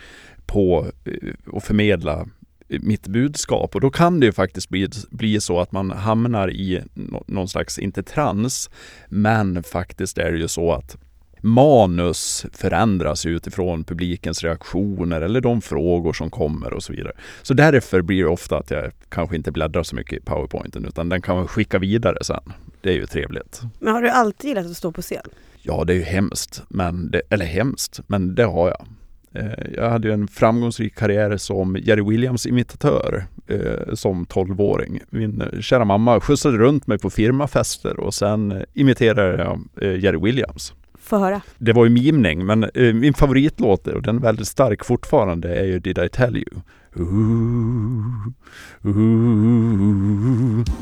på 0.46 0.86
eh, 1.06 1.14
att 1.54 1.64
förmedla 1.64 2.28
mitt 2.68 3.08
budskap 3.08 3.76
och 3.76 3.82
då 3.82 3.90
kan 3.90 4.20
det 4.20 4.26
ju 4.26 4.32
faktiskt 4.32 4.70
bli, 4.70 4.90
bli 5.10 5.42
så 5.42 5.60
att 5.60 5.72
man 5.72 5.92
hamnar 5.92 6.52
i 6.52 6.84
nå- 6.94 7.24
någon 7.28 7.48
slags, 7.48 7.80
inte 7.80 8.04
trans, 8.04 8.70
men 9.10 9.64
faktiskt 9.64 10.18
är 10.18 10.32
det 10.32 10.38
ju 10.38 10.48
så 10.48 10.74
att 10.74 10.98
manus 11.42 12.46
förändras 12.54 13.26
utifrån 13.26 13.84
publikens 13.84 14.44
reaktioner 14.44 15.22
eller 15.22 15.42
de 15.42 15.62
frågor 15.62 16.14
som 16.14 16.30
kommer 16.30 16.74
och 16.74 16.84
så 16.84 16.94
vidare. 16.94 17.14
Så 17.42 17.54
därför 17.54 18.02
blir 18.02 18.24
det 18.24 18.30
ofta 18.30 18.58
att 18.58 18.72
jag 18.72 18.92
kanske 19.10 19.36
inte 19.36 19.52
bläddrar 19.52 19.84
så 19.84 19.96
mycket 19.96 20.14
i 20.22 20.22
powerpointen 20.26 20.86
utan 20.86 21.10
den 21.10 21.22
kan 21.22 21.36
man 21.36 21.48
skicka 21.48 21.80
vidare 21.80 22.18
sen. 22.22 22.54
Det 22.82 22.90
är 22.90 22.94
ju 22.94 23.06
trevligt. 23.06 23.62
Men 23.80 23.94
har 23.94 24.02
du 24.02 24.10
alltid 24.10 24.48
gillat 24.48 24.66
att 24.66 24.78
stå 24.78 24.92
på 24.92 25.02
scen? 25.02 25.26
Ja, 25.62 25.84
det 25.84 25.94
är 25.94 25.98
ju 25.98 26.04
hemskt, 26.04 26.64
men 26.70 27.12
det, 27.12 27.22
eller 27.30 27.46
hemskt, 27.46 28.00
men 28.08 28.36
det 28.36 28.44
har 28.44 28.68
jag. 28.68 28.88
Eh, 29.36 29.46
Jag 29.76 29.90
hade 29.90 30.08
ju 30.08 30.14
en 30.14 30.28
framgångsrik 30.28 30.96
karriär 30.96 31.38
som 31.38 31.78
Jerry 31.82 32.02
Williams-imitatör 32.02 33.24
eh, 33.48 33.94
som 33.94 34.26
12-åring. 34.26 35.00
Min 35.10 35.42
eh, 35.42 35.60
kära 35.60 35.86
mamma 35.86 36.20
skjutsade 36.20 36.58
runt 36.58 36.88
mig 36.88 36.98
på 36.98 37.10
firmafester 37.10 38.00
och 38.00 38.14
sen 38.14 38.64
imiterade 38.74 39.44
jag 39.44 39.62
Jerry 40.00 40.18
Williams. 40.18 40.74
Få 41.00 41.18
höra. 41.18 41.42
Det 41.58 41.74
var 41.74 41.86
ju 41.86 41.92
mimning, 41.92 42.46
men 42.46 42.70
min 42.76 43.14
favoritlåt, 43.14 43.88
och 43.88 44.02
den 44.02 44.16
är 44.16 44.22
väldigt 44.22 44.48
stark 44.48 44.86
fortfarande, 44.86 45.56
är 45.56 45.66
ju 45.66 45.80
Did 45.80 45.98
I 45.98 46.10
Tell 46.10 46.38
You. 46.38 46.62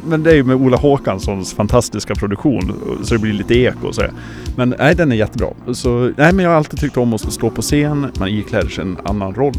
Men 0.08 0.24
det 0.24 0.32
är 0.32 0.36
ju 0.36 0.44
med 0.44 0.56
Ola 0.56 0.78
Håkanssons 0.78 1.54
fantastiska 1.54 2.16
produktion, 2.16 2.74
så 3.04 3.14
det 3.14 3.20
blir 3.20 3.34
lite 3.34 3.56
eko 3.60 3.88
och 3.88 3.96
så. 3.96 4.04
Men 4.56 4.76
nej, 4.80 4.96
den 4.96 5.12
är 5.12 5.16
jättebra. 5.16 5.48
Så 5.74 6.12
nej, 6.18 6.34
men 6.34 6.40
jag 6.40 6.50
har 6.50 6.58
alltid 6.58 6.80
tyckt 6.80 6.98
om 6.98 7.14
att 7.14 7.34
stå 7.34 7.50
på 7.50 7.62
scen, 7.62 8.08
man 8.20 8.30
ikläder 8.30 8.70
sig 8.70 8.82
en 8.82 8.98
annan 9.06 9.36
roll. 9.36 9.58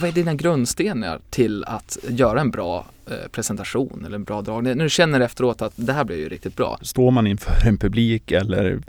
Vad 0.00 0.08
är 0.08 0.14
dina 0.14 0.34
grundstenar 0.34 1.20
till 1.30 1.64
att 1.64 1.98
göra 2.08 2.40
en 2.40 2.50
bra 2.50 2.86
eh, 3.10 3.30
presentation 3.32 4.04
eller 4.06 4.16
en 4.16 4.24
bra 4.24 4.42
dragning? 4.42 4.76
När 4.76 4.84
du 4.84 4.90
känner 4.90 5.20
efteråt 5.20 5.62
att 5.62 5.72
det 5.76 5.92
här 5.92 6.04
blev 6.04 6.18
ju 6.18 6.28
riktigt 6.28 6.56
bra. 6.56 6.78
Står 6.82 7.10
man 7.10 7.26
inför 7.26 7.66
en 7.68 7.78
publik 7.78 8.30
eller 8.30 8.80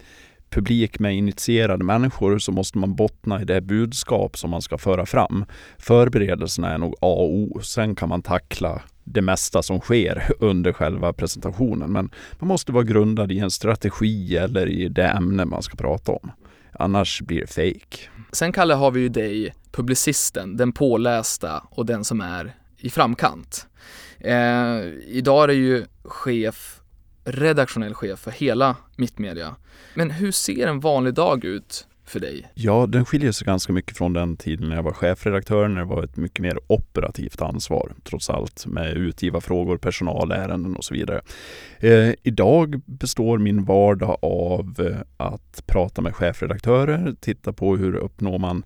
publik 0.50 1.00
med 1.00 1.16
initierade 1.16 1.84
människor 1.84 2.40
så 2.40 2.52
måste 2.52 2.78
man 2.78 2.96
bottna 2.96 3.42
i 3.42 3.46
det 3.46 3.62
budskap 3.62 4.38
som 4.38 4.50
man 4.50 4.62
ska 4.62 4.78
föra 4.78 5.06
fram. 5.06 5.46
Förberedelserna 5.78 6.70
är 6.70 6.78
nog 6.78 6.94
A 6.94 7.14
och 7.14 7.34
O. 7.34 7.60
Sen 7.62 7.96
kan 7.96 8.10
man 8.10 8.22
tackla 8.22 8.82
det 9.04 9.22
mesta 9.22 9.64
som 9.64 9.80
sker 9.80 10.24
under 10.40 10.74
själva 10.74 11.14
presentationen. 11.14 11.92
Men 11.92 12.10
man 12.40 12.48
måste 12.48 12.72
vara 12.72 12.84
grundad 12.84 13.32
i 13.32 13.40
en 13.40 13.52
strategi 13.52 14.38
eller 14.38 14.68
i 14.68 14.90
det 14.90 15.08
ämne 15.08 15.46
man 15.46 15.64
ska 15.64 15.76
prata 15.76 16.12
om. 16.12 16.32
Annars 16.74 17.22
blir 17.22 17.42
det 17.42 17.48
fake. 17.48 17.98
Sen 18.32 18.52
Kalle 18.52 18.74
har 18.74 18.92
vi 18.92 19.02
ju 19.02 19.10
dig, 19.10 19.54
publicisten, 19.72 20.58
den 20.58 20.72
pålästa 20.72 21.64
och 21.70 21.86
den 21.86 22.04
som 22.04 22.22
är 22.22 22.56
i 22.78 22.90
framkant. 22.90 23.68
Eh, 24.20 24.78
idag 25.08 25.44
är 25.44 25.48
du 25.48 25.54
ju 25.54 25.86
chef, 26.04 26.82
redaktionell 27.24 27.94
chef 27.94 28.20
för 28.20 28.32
hela 28.32 28.76
Mittmedia. 28.96 29.56
Men 29.94 30.12
hur 30.12 30.32
ser 30.32 30.68
en 30.68 30.80
vanlig 30.80 31.14
dag 31.14 31.46
ut 31.46 31.88
för 32.12 32.20
dig? 32.20 32.52
Ja, 32.54 32.86
den 32.88 33.06
skiljer 33.06 33.32
sig 33.32 33.46
ganska 33.46 33.74
mycket 33.74 33.98
från 33.98 34.14
den 34.14 34.38
tiden 34.38 34.70
när 34.70 34.76
jag 34.76 34.84
var 34.84 34.94
chefredaktör, 34.94 35.68
när 35.68 35.82
det 35.82 35.88
var 35.88 36.04
ett 36.04 36.18
mycket 36.18 36.40
mer 36.40 36.60
operativt 36.68 37.42
ansvar, 37.42 37.94
trots 38.04 38.30
allt, 38.30 38.66
med 38.66 38.94
utgivarfrågor, 38.98 39.78
personalärenden 39.78 40.76
och 40.76 40.84
så 40.84 40.94
vidare. 40.94 41.22
Eh, 41.80 42.14
idag 42.24 42.82
består 42.86 43.38
min 43.38 43.66
vardag 43.66 44.18
av 44.22 44.76
eh, 44.80 45.28
att 45.28 45.64
prata 45.66 46.02
med 46.02 46.16
chefredaktörer, 46.16 47.16
titta 47.20 47.54
på 47.54 47.78
hur 47.78 47.96
uppnår 47.96 48.40
man 48.40 48.64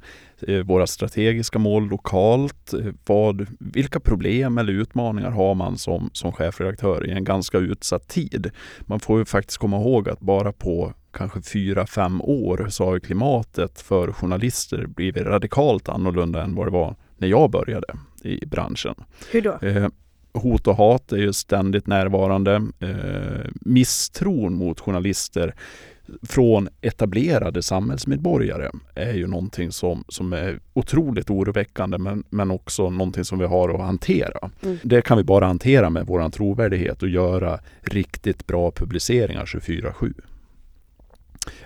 eh, 0.48 0.60
våra 0.60 0.88
strategiska 0.88 1.60
mål 1.60 1.88
lokalt. 1.88 2.74
Eh, 2.74 2.94
vad, 3.06 3.48
vilka 3.60 4.00
problem 4.00 4.58
eller 4.58 4.74
utmaningar 4.74 5.32
har 5.32 5.56
man 5.56 5.78
som, 5.78 6.10
som 6.14 6.32
chefredaktör 6.32 7.08
i 7.08 7.12
en 7.12 7.24
ganska 7.24 7.58
utsatt 7.58 8.08
tid? 8.08 8.52
Man 8.82 9.00
får 9.00 9.20
ju 9.20 9.26
faktiskt 9.26 9.58
komma 9.58 9.78
ihåg 9.78 10.10
att 10.10 10.20
bara 10.20 10.54
på 10.54 10.94
kanske 11.16 11.42
fyra, 11.42 11.88
fem 11.88 12.22
år 12.22 12.68
så 12.70 12.86
har 12.86 13.00
klimatet 13.00 13.82
för 13.82 14.12
journalister 14.12 14.86
blivit 14.86 15.24
radikalt 15.24 15.90
annorlunda 15.90 16.44
än 16.44 16.56
vad 16.56 16.68
det 16.68 16.72
var 16.72 16.96
när 17.18 17.28
jag 17.28 17.52
började 17.52 17.88
i 18.24 18.46
branschen. 18.46 18.96
Hur 19.32 19.42
då? 19.42 19.60
Eh, 19.62 19.88
hot 20.34 20.68
och 20.68 20.76
hat 20.76 21.12
är 21.12 21.18
ju 21.18 21.34
ständigt 21.34 21.88
närvarande. 21.88 22.54
Eh, 22.80 23.50
misstron 23.62 24.56
mot 24.56 24.80
journalister 24.80 25.56
från 26.22 26.70
etablerade 26.82 27.64
samhällsmedborgare 27.64 28.70
är 28.96 29.14
ju 29.14 29.28
någonting 29.28 29.72
som, 29.72 30.04
som 30.08 30.34
är 30.34 30.60
otroligt 30.74 31.30
oroväckande 31.30 31.98
men, 31.98 32.24
men 32.30 32.52
också 32.52 32.90
någonting 32.90 33.26
som 33.26 33.40
vi 33.40 33.46
har 33.46 33.70
att 33.70 33.82
hantera. 33.82 34.50
Mm. 34.64 34.78
Det 34.84 35.02
kan 35.02 35.18
vi 35.18 35.24
bara 35.24 35.46
hantera 35.46 35.90
med 35.90 36.06
vår 36.06 36.30
trovärdighet 36.30 37.04
och 37.04 37.10
göra 37.10 37.60
riktigt 37.82 38.48
bra 38.48 38.72
publiceringar 38.72 39.46
24-7. 39.46 40.14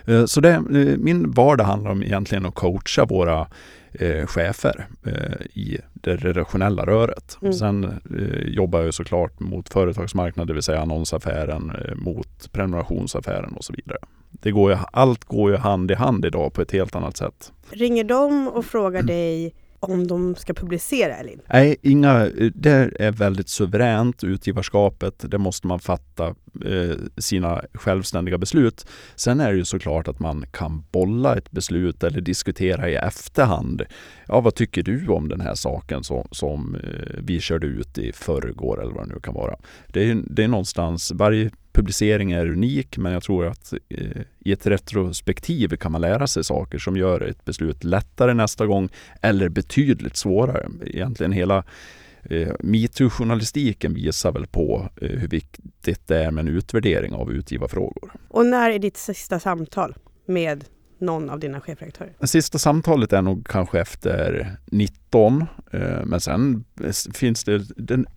Eh, 0.06 0.26
så 0.26 0.42
det, 0.42 0.54
eh, 0.54 0.98
min 0.98 1.32
vardag 1.32 1.64
handlar 1.64 1.92
om 1.92 2.04
egentligen 2.04 2.46
att 2.46 2.56
coacha 2.56 3.06
våra 3.06 3.48
eh, 3.92 4.26
chefer 4.26 4.88
eh, 5.06 5.46
i 5.54 5.78
det 5.94 6.16
redaktionella 6.16 6.86
röret. 6.86 7.38
Mm. 7.42 7.54
Sen 7.54 7.84
eh, 7.84 8.48
jobbar 8.48 8.82
jag 8.82 8.94
såklart 8.94 9.40
mot 9.40 9.70
företagsmarknad, 9.70 10.48
det 10.48 10.54
vill 10.54 10.64
säga 10.64 10.82
annonsaffären, 10.82 11.72
eh, 11.86 11.96
mot 11.96 12.52
prenumerationsaffären 12.52 13.54
och 13.54 13.64
så 13.64 13.74
vidare. 13.74 13.98
Det 14.32 14.52
går 14.52 14.72
ju, 14.72 14.78
allt 14.92 15.26
går 15.26 15.52
ju 15.52 15.58
hand 15.58 15.92
i 15.92 15.94
hand 15.94 16.26
idag 16.26 16.54
på 16.54 16.62
ett 16.62 16.72
helt 16.72 16.96
annat 16.96 17.18
sätt. 17.18 17.52
Ringer 17.70 18.04
de 18.04 18.48
och 18.48 18.66
frågar 18.66 19.04
dig 19.04 19.54
om 19.80 20.08
de 20.08 20.36
ska 20.36 20.54
publicera 20.54 21.16
eller 21.16 21.32
inte? 21.32 21.46
Nej, 21.54 21.76
inga, 21.82 22.30
det 22.54 22.92
är 23.00 23.12
väldigt 23.12 23.50
suveränt 23.50 24.24
utgivarskapet. 24.24 25.26
Det 25.28 25.38
måste 25.38 25.68
man 25.68 25.80
fatta 25.80 26.28
eh, 26.66 26.96
sina 27.18 27.62
självständiga 27.74 28.38
beslut. 28.38 28.88
Sen 29.16 29.40
är 29.40 29.52
det 29.52 29.58
ju 29.58 29.66
såklart 29.66 30.08
att 30.08 30.20
man 30.20 30.46
kan 30.52 30.84
bolla 30.92 31.38
ett 31.38 31.52
beslut 31.52 32.04
eller 32.04 32.22
diskutera 32.22 32.90
i 32.90 32.96
efterhand. 32.96 33.82
Ja, 34.28 34.42
vad 34.42 34.56
tycker 34.56 34.84
du 34.84 35.08
om 35.08 35.30
den 35.30 35.42
här 35.42 35.56
saken 35.56 36.04
som, 36.04 36.28
som 36.32 36.76
eh, 36.76 37.20
vi 37.24 37.40
körde 37.40 37.68
ut 37.68 37.98
i 37.98 38.12
förrgår 38.12 38.82
eller 38.82 38.94
vad 38.94 39.08
det 39.08 39.14
nu 39.14 39.20
kan 39.20 39.34
vara. 39.34 39.56
Det 39.88 40.12
är, 40.12 40.22
det 40.26 40.44
är 40.44 40.48
någonstans, 40.48 41.12
varje 41.16 41.50
publicering 41.80 42.32
är 42.32 42.48
unik 42.48 42.98
men 42.98 43.14
jag 43.14 43.24
tror 43.24 43.48
att 43.48 43.74
eh, 43.90 44.22
i 44.40 44.52
ett 44.52 44.68
retrospektiv 44.68 45.76
kan 45.76 45.92
man 45.92 46.02
lära 46.02 46.28
sig 46.28 46.44
saker 46.44 46.78
som 46.78 46.98
gör 46.98 47.22
ett 47.22 47.46
beslut 47.46 47.84
lättare 47.84 48.34
nästa 48.34 48.66
gång 48.66 48.90
eller 49.22 49.50
betydligt 49.50 50.16
svårare. 50.16 50.70
Egentligen 50.86 51.32
hela 51.32 51.64
eh, 52.24 52.54
metoo-journalistiken 52.60 53.94
visar 53.94 54.32
väl 54.32 54.48
på 54.48 54.90
eh, 55.02 55.10
hur 55.10 55.28
viktigt 55.28 56.08
det 56.08 56.24
är 56.24 56.32
med 56.32 56.48
en 56.48 56.56
utvärdering 56.56 57.14
av 57.14 57.32
utgivarfrågor. 57.32 58.12
Och 58.28 58.46
när 58.46 58.70
är 58.70 58.80
ditt 58.80 58.98
sista 58.98 59.40
samtal 59.40 59.96
med 60.26 60.66
någon 61.02 61.30
av 61.30 61.40
dina 61.40 61.62
chefredaktörer? 61.62 62.14
Det 62.20 62.28
sista 62.28 62.58
samtalet 62.58 63.14
är 63.14 63.22
nog 63.22 63.48
kanske 63.48 63.80
efter 63.80 64.52
19. 64.66 65.46
Eh, 65.72 66.06
men 66.06 66.22
sen 66.22 66.64
finns 67.14 67.44
det 67.44 67.62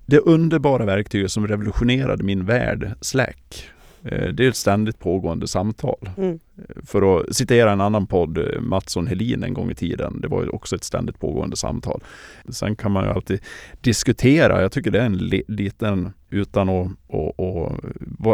det 0.06 0.18
underbara 0.18 0.84
verktyget 0.84 1.32
som 1.32 1.48
revolutionerade 1.48 2.24
min 2.24 2.46
värld, 2.46 2.94
Slack. 3.00 3.70
Eh, 4.04 4.28
det 4.28 4.44
är 4.44 4.48
ett 4.48 4.56
ständigt 4.56 4.98
pågående 4.98 5.48
samtal. 5.48 6.10
Mm. 6.16 6.38
För 6.86 7.20
att 7.20 7.36
citera 7.36 7.72
en 7.72 7.80
annan 7.80 8.06
podd, 8.06 8.38
Mattsson 8.60 9.06
Helin 9.06 9.44
en 9.44 9.54
gång 9.54 9.70
i 9.70 9.74
tiden, 9.74 10.20
det 10.20 10.28
var 10.28 10.42
ju 10.42 10.48
också 10.48 10.76
ett 10.76 10.84
ständigt 10.84 11.20
pågående 11.20 11.56
samtal. 11.56 12.02
Sen 12.48 12.76
kan 12.76 12.92
man 12.92 13.04
ju 13.04 13.10
alltid 13.10 13.40
diskutera, 13.80 14.62
jag 14.62 14.72
tycker 14.72 14.90
det 14.90 15.00
är 15.00 15.06
en 15.06 15.18
li 15.18 15.42
liten, 15.48 16.12
utan 16.30 16.68
att 16.68 16.90
och, 17.06 17.40
och, 17.40 17.78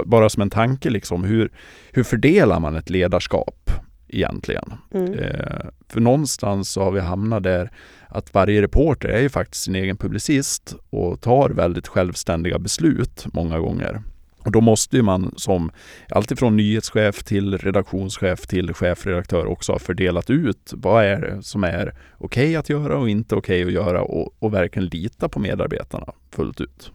bara 0.06 0.28
som 0.28 0.42
en 0.42 0.50
tanke 0.50 0.90
liksom, 0.90 1.24
hur, 1.24 1.52
hur 1.92 2.02
fördelar 2.02 2.60
man 2.60 2.76
ett 2.76 2.90
ledarskap? 2.90 3.70
Egentligen. 4.08 4.72
Mm. 4.94 5.14
Eh, 5.14 5.66
för 5.88 6.00
någonstans 6.00 6.70
så 6.70 6.82
har 6.82 6.90
vi 6.90 7.00
hamnat 7.00 7.42
där 7.42 7.70
att 8.08 8.34
varje 8.34 8.62
reporter 8.62 9.08
är 9.08 9.20
ju 9.20 9.28
faktiskt 9.28 9.64
sin 9.64 9.74
egen 9.74 9.96
publicist 9.96 10.74
och 10.90 11.20
tar 11.20 11.50
väldigt 11.50 11.88
självständiga 11.88 12.58
beslut 12.58 13.26
många 13.32 13.58
gånger. 13.58 14.02
Och 14.38 14.52
då 14.52 14.60
måste 14.60 14.96
ju 14.96 15.02
man 15.02 15.34
som 15.36 15.70
alltifrån 16.10 16.56
nyhetschef 16.56 17.22
till 17.22 17.58
redaktionschef 17.58 18.46
till 18.46 18.74
chefredaktör 18.74 19.46
också 19.46 19.72
ha 19.72 19.78
fördelat 19.78 20.30
ut 20.30 20.72
vad 20.76 21.04
är 21.04 21.20
det 21.20 21.42
som 21.42 21.64
är 21.64 21.94
okej 22.18 22.44
okay 22.44 22.56
att 22.56 22.68
göra 22.68 22.98
och 22.98 23.08
inte 23.08 23.34
okej 23.34 23.64
okay 23.64 23.76
att 23.76 23.86
göra 23.86 24.02
och, 24.02 24.34
och 24.38 24.54
verkligen 24.54 24.88
lita 24.88 25.28
på 25.28 25.40
medarbetarna 25.40 26.12
fullt 26.30 26.60
ut. 26.60 26.92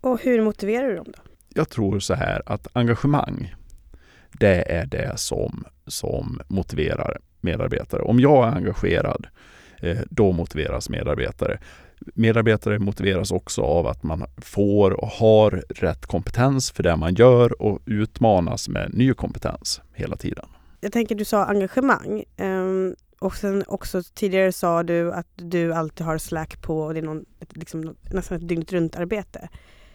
Och 0.00 0.22
hur 0.22 0.42
motiverar 0.42 0.88
du 0.88 0.96
dem 0.96 1.06
då? 1.06 1.22
Jag 1.54 1.68
tror 1.68 2.00
så 2.00 2.14
här 2.14 2.42
att 2.46 2.66
engagemang 2.72 3.54
det 4.32 4.72
är 4.72 4.86
det 4.86 5.12
som, 5.16 5.64
som 5.86 6.40
motiverar 6.48 7.18
medarbetare. 7.40 8.02
Om 8.02 8.20
jag 8.20 8.48
är 8.48 8.52
engagerad, 8.52 9.26
eh, 9.80 9.98
då 10.10 10.32
motiveras 10.32 10.88
medarbetare. 10.88 11.58
Medarbetare 12.14 12.78
motiveras 12.78 13.30
också 13.30 13.62
av 13.62 13.86
att 13.86 14.02
man 14.02 14.24
får 14.36 14.90
och 14.90 15.08
har 15.08 15.50
rätt 15.68 16.06
kompetens 16.06 16.70
för 16.70 16.82
det 16.82 16.96
man 16.96 17.14
gör 17.14 17.62
och 17.62 17.80
utmanas 17.86 18.68
med 18.68 18.94
ny 18.94 19.14
kompetens 19.14 19.80
hela 19.94 20.16
tiden. 20.16 20.46
Jag 20.80 20.92
tänker 20.92 21.14
du 21.14 21.24
sa 21.24 21.44
engagemang. 21.44 22.24
Ehm, 22.36 22.94
och 23.20 23.36
sen 23.36 23.64
också 23.66 24.02
tidigare 24.14 24.52
sa 24.52 24.82
du 24.82 25.12
att 25.12 25.26
du 25.36 25.74
alltid 25.74 26.06
har 26.06 26.18
Slack 26.18 26.62
på 26.62 26.80
och 26.80 26.94
det 26.94 27.00
är 27.00 27.04
någon, 27.04 27.24
liksom, 27.50 27.96
nästan 28.12 28.36
ett 28.38 28.48
dygnet 28.48 28.72
runt 28.72 28.96
arbete. 28.96 29.48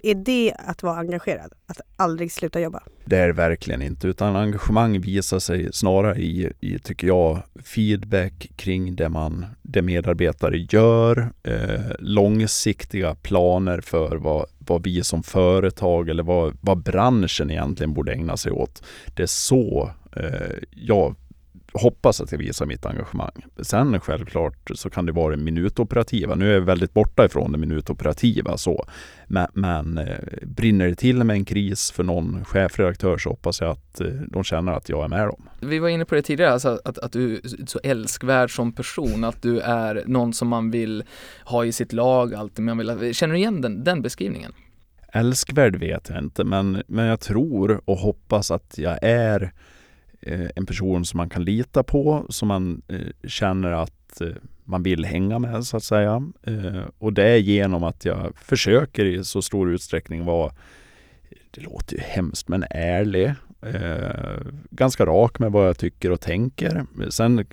Är 0.06 0.16
det 0.16 0.54
att 0.58 0.84
vara 0.84 0.98
engagerad? 1.00 1.54
Att 1.66 1.82
aldrig 1.96 2.32
sluta 2.32 2.60
jobba? 2.60 2.84
Det 3.06 3.18
är 3.18 3.28
det 3.28 3.34
verkligen 3.34 3.82
inte, 3.82 4.08
utan 4.08 4.36
engagemang 4.36 5.02
visar 5.02 5.40
sig 5.40 5.74
snarare 5.74 6.20
i, 6.20 6.52
i 6.60 6.80
tycker 6.80 7.08
jag, 7.08 7.44
feedback 7.64 8.52
kring 8.56 8.96
det, 8.96 9.10
man, 9.10 9.46
det 9.62 9.82
medarbetare 9.82 10.58
gör, 10.70 11.34
eh, 11.44 11.92
långsiktiga 12.00 13.16
planer 13.16 13.82
för 13.82 14.16
vad, 14.16 14.46
vad 14.58 14.84
vi 14.84 15.04
som 15.04 15.24
företag 15.24 16.10
eller 16.10 16.24
vad, 16.24 16.58
vad 16.62 16.84
branschen 16.84 17.52
egentligen 17.52 17.94
borde 17.94 18.14
ägna 18.14 18.38
sig 18.38 18.52
åt. 18.52 18.84
Det 19.16 19.24
är 19.24 19.28
så 19.28 19.92
eh, 20.16 20.58
jag 20.72 21.16
hoppas 21.74 22.22
att 22.22 22.32
jag 22.32 22.40
visar 22.40 22.66
mitt 22.66 22.86
engagemang. 22.86 23.46
Sen 23.62 24.00
självklart 24.00 24.72
så 24.76 24.90
kan 24.90 25.06
det 25.06 25.12
vara 25.12 25.36
det 25.36 25.44
minutoperativa. 25.44 26.36
Nu 26.36 26.50
är 26.50 26.54
jag 26.54 26.62
väldigt 26.62 26.94
borta 26.94 27.26
ifrån 27.26 27.52
det 27.52 27.58
minutoperativa 27.58 28.58
så. 28.58 28.86
Men, 29.28 29.48
men 29.54 29.98
eh, 29.98 30.18
brinner 30.42 30.88
det 30.88 30.96
till 30.96 31.24
med 31.24 31.34
en 31.34 31.46
kris 31.46 31.92
för 31.92 32.04
någon 32.04 32.46
chefredaktör 32.46 33.18
så 33.18 33.30
hoppas 33.30 33.62
jag 33.62 33.70
att 33.70 34.02
eh, 34.02 34.08
de 34.08 34.44
känner 34.44 34.72
att 34.72 34.90
jag 34.90 35.04
är 35.04 35.08
med 35.08 35.28
dem. 35.28 35.50
Vi 35.60 35.80
var 35.80 35.90
inne 35.90 36.06
på 36.06 36.16
det 36.16 36.22
tidigare, 36.22 36.52
alltså 36.54 36.80
att, 36.86 36.98
att 36.98 37.12
du 37.12 37.36
är 37.36 37.66
så 37.66 37.80
älskvärd 37.84 38.56
som 38.56 38.74
person, 38.74 39.24
att 39.24 39.42
du 39.42 39.60
är 39.60 40.04
någon 40.06 40.34
som 40.34 40.48
man 40.48 40.72
vill 40.72 41.04
ha 41.46 41.66
i 41.66 41.72
sitt 41.72 41.94
lag 41.94 42.34
alltid. 42.34 42.66
Man 42.66 42.78
vill, 42.78 43.16
känner 43.16 43.34
du 43.34 43.40
igen 43.40 43.62
den, 43.62 43.84
den 43.84 44.02
beskrivningen? 44.02 44.54
Älskvärd 45.16 45.76
vet 45.76 46.10
jag 46.10 46.20
inte, 46.20 46.44
men, 46.44 46.84
men 46.88 47.06
jag 47.06 47.20
tror 47.20 47.82
och 47.86 47.98
hoppas 47.98 48.52
att 48.52 48.78
jag 48.78 49.00
är 49.02 49.54
Eh, 50.26 50.50
en 50.56 50.66
person 50.66 51.06
som 51.06 51.18
man 51.18 51.30
kan 51.30 51.44
lita 51.44 51.84
på, 51.84 52.26
som 52.30 52.48
man 52.48 52.82
eh, 52.88 53.28
känner 53.28 53.72
att 53.72 54.22
eh, 54.22 54.28
man 54.64 54.84
vill 54.84 55.06
hänga 55.06 55.40
med 55.40 55.66
så 55.66 55.78
att 55.78 55.84
säga. 55.84 56.32
Och 56.98 57.14
det 57.14 57.24
är 57.24 57.38
genom 57.38 57.84
att 57.84 58.06
jag 58.06 58.34
försöker 58.38 59.06
i 59.06 59.24
så 59.24 59.42
stor 59.42 59.72
utsträckning 59.72 60.26
vara, 60.26 60.54
det 61.52 61.62
låter 61.62 61.96
ju 61.96 62.02
hemskt, 62.02 62.48
men 62.48 62.66
ärlig. 62.70 63.34
ganska 64.70 65.06
rak 65.06 65.40
med 65.40 65.52
vad 65.52 65.68
jag 65.68 65.78
tycker 65.78 66.12
och 66.12 66.22
tänker. 66.22 66.86
Sen, 67.10 67.46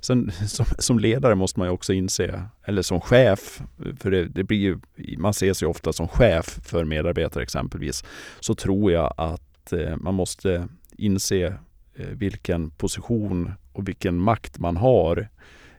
sen 0.00 0.30
som, 0.48 0.66
som, 0.78 0.98
ledare 0.98 1.34
måste 1.34 1.60
man 1.60 1.68
ju 1.68 1.72
också 1.72 1.92
inse, 1.92 2.44
eller 2.64 2.82
som 2.82 3.00
chef, 3.00 3.62
för 3.98 4.10
det, 4.10 4.24
det 4.24 4.44
blir 4.44 4.58
ju, 4.58 4.78
man 5.18 5.30
ses 5.30 5.62
ju 5.62 5.66
ofta 5.66 5.92
som 5.92 6.08
chef 6.08 6.58
för 6.64 6.84
medarbetare 6.84 7.42
exempelvis, 7.42 8.04
så 8.40 8.54
tror 8.54 8.92
jag 8.92 9.14
att 9.16 9.72
man 9.96 10.14
måste 10.14 10.68
inse 11.00 11.54
eh, 11.94 12.06
vilken 12.06 12.70
position 12.70 13.52
och 13.72 13.88
vilken 13.88 14.16
makt 14.16 14.58
man 14.58 14.76
har 14.76 15.28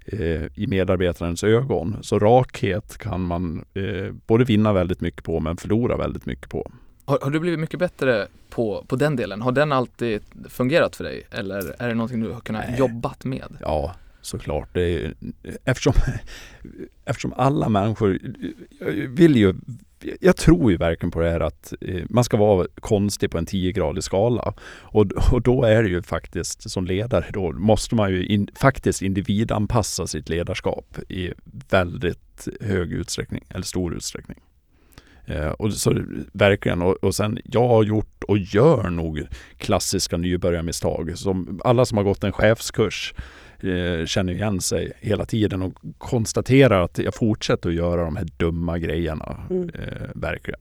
eh, 0.05 0.45
i 0.55 0.67
medarbetarens 0.67 1.43
ögon. 1.43 1.97
Så 2.01 2.19
rakhet 2.19 2.97
kan 2.97 3.21
man 3.21 3.65
eh, 3.73 4.11
både 4.27 4.43
vinna 4.43 4.73
väldigt 4.73 5.01
mycket 5.01 5.23
på 5.23 5.39
men 5.39 5.57
förlora 5.57 5.97
väldigt 5.97 6.25
mycket 6.25 6.49
på. 6.49 6.71
Har, 7.05 7.19
har, 7.21 7.31
du 7.31 7.39
blivit 7.39 7.59
mycket 7.59 7.79
bättre 7.79 8.27
på, 8.49 8.85
på 8.87 8.95
den 8.95 9.15
delen? 9.15 9.41
Har 9.41 9.51
den 9.51 9.71
alltid 9.71 10.21
fungerat 10.49 10.95
för 10.95 11.03
dig 11.03 11.23
eller 11.31 11.81
är 11.81 11.87
det 11.87 11.93
någonting 11.93 12.23
du 12.23 12.31
har 12.31 12.39
kunnat 12.39 12.65
Nej. 12.69 12.79
jobbat 12.79 13.25
med? 13.25 13.57
Ja, 13.59 13.95
såklart. 14.21 14.69
Det 14.73 14.81
är, 14.81 15.13
eftersom, 15.65 15.93
eftersom 17.05 17.33
alla 17.33 17.69
människor 17.69 18.19
vill 19.07 19.35
ju 19.35 19.55
jag 20.19 20.37
tror 20.37 20.71
ju 20.71 20.77
verkligen 20.77 21.11
på 21.11 21.19
det 21.19 21.29
här 21.29 21.39
att 21.39 21.73
eh, 21.81 22.03
man 22.09 22.23
ska 22.23 22.37
vara 22.37 22.67
konstig 22.79 23.31
på 23.31 23.37
en 23.37 23.45
10-gradig 23.45 24.01
skala. 24.01 24.53
Och, 24.81 25.05
och 25.31 25.41
då 25.41 25.63
är 25.63 25.83
det 25.83 25.89
ju 25.89 26.01
faktiskt 26.01 26.69
som 26.69 26.85
ledare, 26.85 27.25
då 27.33 27.51
måste 27.51 27.95
man 27.95 28.11
ju 28.11 28.25
in, 28.25 28.47
faktiskt 28.55 29.01
individanpassa 29.01 30.07
sitt 30.07 30.29
ledarskap 30.29 30.97
i 31.09 31.31
väldigt 31.69 32.47
hög 32.61 32.91
utsträckning, 32.91 33.43
eller 33.49 33.63
stor 33.63 33.93
utsträckning. 33.93 34.37
Eh, 35.25 35.47
och 35.47 35.73
så 35.73 36.03
verkligen, 36.33 36.81
och, 36.81 36.93
och 36.93 37.15
sen 37.15 37.39
jag 37.43 37.67
har 37.67 37.83
gjort 37.83 38.23
och 38.23 38.37
gör 38.37 38.89
nog 38.89 39.27
klassiska 39.57 40.17
nybörjarmisstag. 40.17 41.17
Som 41.17 41.61
alla 41.63 41.85
som 41.85 41.97
har 41.97 42.03
gått 42.03 42.23
en 42.23 42.31
chefskurs 42.31 43.13
Eh, 43.63 44.05
känner 44.05 44.33
igen 44.33 44.61
sig 44.61 44.91
hela 44.99 45.25
tiden 45.25 45.61
och 45.61 45.73
konstaterar 45.97 46.83
att 46.83 46.97
jag 46.97 47.15
fortsätter 47.15 47.69
att 47.69 47.75
göra 47.75 48.03
de 48.03 48.15
här 48.15 48.27
dumma 48.37 48.79
grejerna. 48.79 49.37
Mm. 49.49 49.69
Eh, 49.69 50.09
verkligen. 50.15 50.59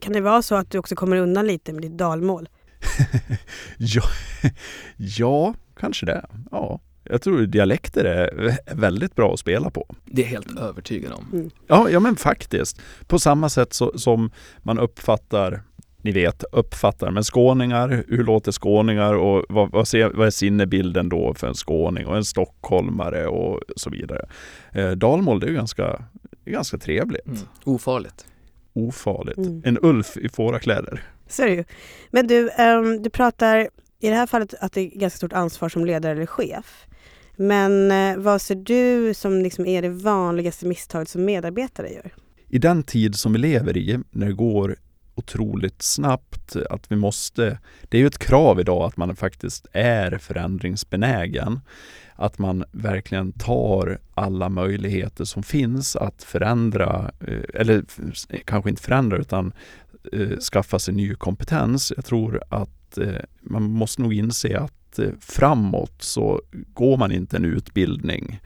Kan 0.00 0.12
det 0.12 0.20
vara 0.20 0.42
så 0.42 0.54
att 0.54 0.70
du 0.70 0.78
också 0.78 0.94
kommer 0.94 1.16
undan 1.16 1.46
lite 1.46 1.72
med 1.72 1.82
ditt 1.82 1.98
dalmål? 1.98 2.48
ja, 3.78 4.02
ja, 4.96 5.54
kanske 5.76 6.06
det. 6.06 6.26
Ja. 6.50 6.80
Jag 7.04 7.22
tror 7.22 7.46
dialekter 7.46 8.04
är 8.04 8.56
väldigt 8.74 9.14
bra 9.14 9.32
att 9.32 9.40
spela 9.40 9.70
på. 9.70 9.94
Det 10.04 10.22
är 10.22 10.26
helt 10.26 10.58
övertygad 10.58 11.12
om. 11.12 11.26
Mm. 11.32 11.50
Ja, 11.66 11.90
ja, 11.90 12.00
men 12.00 12.16
faktiskt. 12.16 12.80
På 13.06 13.18
samma 13.18 13.48
sätt 13.48 13.72
så, 13.72 13.98
som 13.98 14.30
man 14.58 14.78
uppfattar 14.78 15.62
ni 16.02 16.12
vet, 16.12 16.44
uppfattar. 16.52 17.10
Men 17.10 17.24
skåningar, 17.24 18.04
hur 18.08 18.24
låter 18.24 18.52
skåningar 18.52 19.14
och 19.14 19.44
vad, 19.48 19.70
vad, 19.70 19.88
ser, 19.88 20.10
vad 20.10 20.26
är 20.26 20.30
sinnebilden 20.30 21.08
då 21.08 21.34
för 21.34 21.46
en 21.46 21.54
skåning 21.54 22.06
och 22.06 22.16
en 22.16 22.24
stockholmare 22.24 23.26
och 23.26 23.60
så 23.76 23.90
vidare. 23.90 24.28
Eh, 24.72 24.90
dalmål, 24.90 25.40
det 25.40 25.46
är 25.46 25.52
ganska, 25.52 26.04
ganska 26.44 26.78
trevligt. 26.78 27.26
Mm. 27.26 27.38
Ofarligt. 27.64 28.26
Ofarligt. 28.72 29.38
Mm. 29.38 29.62
En 29.64 29.78
ulf 29.82 30.16
i 30.16 30.28
fårakläder. 30.28 31.02
Så 31.28 31.42
är 31.42 31.46
det 31.46 31.54
ju. 31.54 31.64
Men 32.10 32.26
du, 32.26 32.50
um, 32.58 33.02
du 33.02 33.10
pratar 33.10 33.68
i 34.00 34.08
det 34.08 34.14
här 34.14 34.26
fallet 34.26 34.54
att 34.60 34.72
det 34.72 34.80
är 34.80 34.98
ganska 34.98 35.16
stort 35.16 35.32
ansvar 35.32 35.68
som 35.68 35.84
ledare 35.84 36.12
eller 36.12 36.26
chef. 36.26 36.86
Men 37.36 37.90
eh, 37.90 38.16
vad 38.16 38.42
ser 38.42 38.54
du 38.54 39.14
som 39.14 39.42
liksom 39.42 39.66
är 39.66 39.82
det 39.82 39.88
vanligaste 39.88 40.66
misstaget 40.66 41.08
som 41.08 41.24
medarbetare 41.24 41.88
gör? 41.88 42.14
I 42.48 42.58
den 42.58 42.82
tid 42.82 43.14
som 43.14 43.32
vi 43.32 43.38
lever 43.38 43.76
i, 43.76 43.98
när 44.10 44.26
det 44.26 44.32
går 44.32 44.76
otroligt 45.14 45.82
snabbt. 45.82 46.56
Att 46.70 46.92
vi 46.92 46.96
måste, 46.96 47.58
det 47.88 47.96
är 47.96 48.00
ju 48.00 48.06
ett 48.06 48.18
krav 48.18 48.60
idag 48.60 48.82
att 48.82 48.96
man 48.96 49.16
faktiskt 49.16 49.66
är 49.72 50.18
förändringsbenägen. 50.18 51.60
Att 52.14 52.38
man 52.38 52.64
verkligen 52.72 53.32
tar 53.32 53.98
alla 54.14 54.48
möjligheter 54.48 55.24
som 55.24 55.42
finns 55.42 55.96
att 55.96 56.22
förändra, 56.22 57.10
eh, 57.20 57.42
eller 57.54 57.84
kanske 58.44 58.70
inte 58.70 58.82
förändra 58.82 59.16
utan 59.18 59.52
eh, 60.12 60.38
skaffa 60.38 60.78
sig 60.78 60.94
ny 60.94 61.14
kompetens. 61.14 61.92
Jag 61.96 62.04
tror 62.04 62.42
att 62.48 62.98
eh, 62.98 63.14
man 63.40 63.62
måste 63.62 64.02
nog 64.02 64.14
inse 64.14 64.58
att 64.58 64.74
framåt 65.20 66.02
så 66.02 66.42
går 66.52 66.96
man 66.96 67.12
inte 67.12 67.36
en 67.36 67.44
utbildning 67.44 68.40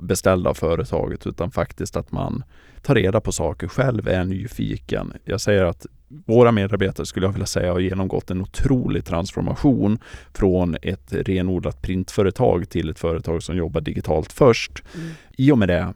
beställd 0.00 0.46
av 0.46 0.54
företaget 0.54 1.26
utan 1.26 1.50
faktiskt 1.50 1.96
att 1.96 2.12
man 2.12 2.44
tar 2.82 2.94
reda 2.94 3.20
på 3.20 3.32
saker 3.32 3.68
själv, 3.68 4.08
är 4.08 4.24
nyfiken. 4.24 5.12
Jag 5.24 5.40
säger 5.40 5.64
att 5.64 5.86
våra 6.26 6.52
medarbetare 6.52 7.06
skulle 7.06 7.26
jag 7.26 7.32
vilja 7.32 7.46
säga 7.46 7.72
har 7.72 7.80
genomgått 7.80 8.30
en 8.30 8.40
otrolig 8.40 9.04
transformation 9.04 9.98
från 10.34 10.76
ett 10.82 11.12
renodlat 11.12 11.82
printföretag 11.82 12.68
till 12.68 12.90
ett 12.90 12.98
företag 12.98 13.42
som 13.42 13.56
jobbar 13.56 13.80
digitalt 13.80 14.32
först. 14.32 14.82
Mm. 14.94 15.10
I 15.36 15.52
och 15.52 15.58
med 15.58 15.68
det 15.68 15.94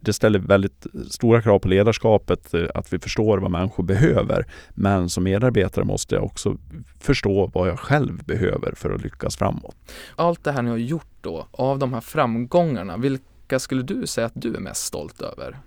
det 0.00 0.12
ställer 0.12 0.38
väldigt 0.38 0.86
stora 1.10 1.42
krav 1.42 1.58
på 1.58 1.68
ledarskapet, 1.68 2.54
eh, 2.54 2.64
att 2.74 2.92
vi 2.92 2.98
förstår 2.98 3.38
vad 3.38 3.50
människor 3.50 3.84
behöver. 3.84 4.46
Men 4.70 5.08
som 5.08 5.24
medarbetare 5.24 5.84
måste 5.84 6.14
jag 6.14 6.24
också 6.24 6.56
förstå 7.00 7.50
vad 7.54 7.68
jag 7.68 7.78
själv 7.78 8.24
behöver 8.24 8.72
för 8.76 8.90
att 8.90 9.02
lyckas 9.02 9.36
framåt. 9.36 9.76
Allt 10.16 10.44
det 10.44 10.52
här 10.52 10.62
ni 10.62 10.70
har 10.70 10.76
gjort 10.76 11.16
då, 11.20 11.46
av 11.50 11.78
de 11.78 11.92
här 11.92 12.00
framgångarna, 12.00 12.96
vilka 12.96 13.58
skulle 13.58 13.82
du 13.82 14.06
säga 14.06 14.26
att 14.26 14.32
du 14.34 14.54
är 14.54 14.60
mest 14.60 14.84
stolt 14.84 15.22
över? 15.22 15.58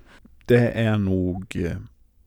Det 0.45 0.71
är 0.71 0.97
nog 0.97 1.55
eh, 1.55 1.77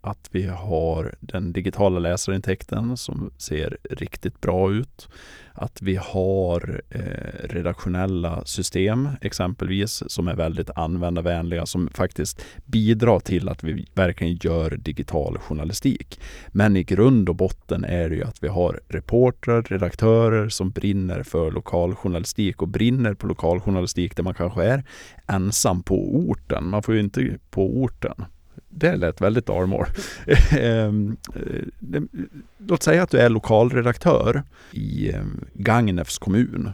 att 0.09 0.29
vi 0.33 0.47
har 0.47 1.15
den 1.21 1.53
digitala 1.53 1.99
läsarintäkten 1.99 2.97
som 2.97 3.31
ser 3.39 3.79
riktigt 3.91 4.41
bra 4.41 4.73
ut. 4.73 5.09
Att 5.53 5.83
vi 5.83 5.97
har 5.97 6.83
eh, 6.91 7.49
redaktionella 7.49 8.45
system 8.45 9.09
exempelvis 9.21 10.03
som 10.07 10.29
är 10.29 10.35
väldigt 10.35 10.71
användarvänliga 10.71 11.67
som 11.67 11.89
faktiskt 11.89 12.45
bidrar 12.65 13.21
till 13.21 13.49
att 13.49 13.65
vi 13.65 13.87
verkligen 13.95 14.39
gör 14.43 14.71
digital 14.77 15.39
journalistik. 15.39 16.21
Men 16.49 16.77
i 16.77 16.83
grund 16.83 17.29
och 17.29 17.37
botten 17.37 17.85
är 17.85 18.09
det 18.09 18.17
ju 18.17 18.25
att 18.25 18.43
vi 18.43 18.49
har 18.49 18.81
reportrar, 18.89 19.63
redaktörer 19.63 20.49
som 20.49 20.71
brinner 20.71 21.23
för 21.23 21.51
lokaljournalistik 21.51 22.63
och 22.63 22.69
brinner 22.69 23.15
på 23.15 23.27
lokaljournalistik 23.27 24.17
där 24.17 24.23
man 24.23 24.35
kanske 24.35 24.65
är 24.65 24.85
ensam 25.27 25.83
på 25.83 26.17
orten. 26.17 26.69
Man 26.69 26.83
får 26.83 26.95
ju 26.95 27.01
inte 27.01 27.39
på 27.51 27.83
orten 27.83 28.25
det 28.79 28.97
lät 28.97 29.21
väldigt 29.21 29.47
dalmål. 29.47 29.87
Ehm, 30.59 31.17
eh, 31.35 32.03
låt 32.59 32.83
säga 32.83 33.03
att 33.03 33.11
du 33.11 33.19
är 33.19 33.29
lokalredaktör 33.29 34.43
i 34.73 35.13
ehm, 35.13 35.45
Gagnefs 35.55 36.19
kommun. 36.19 36.73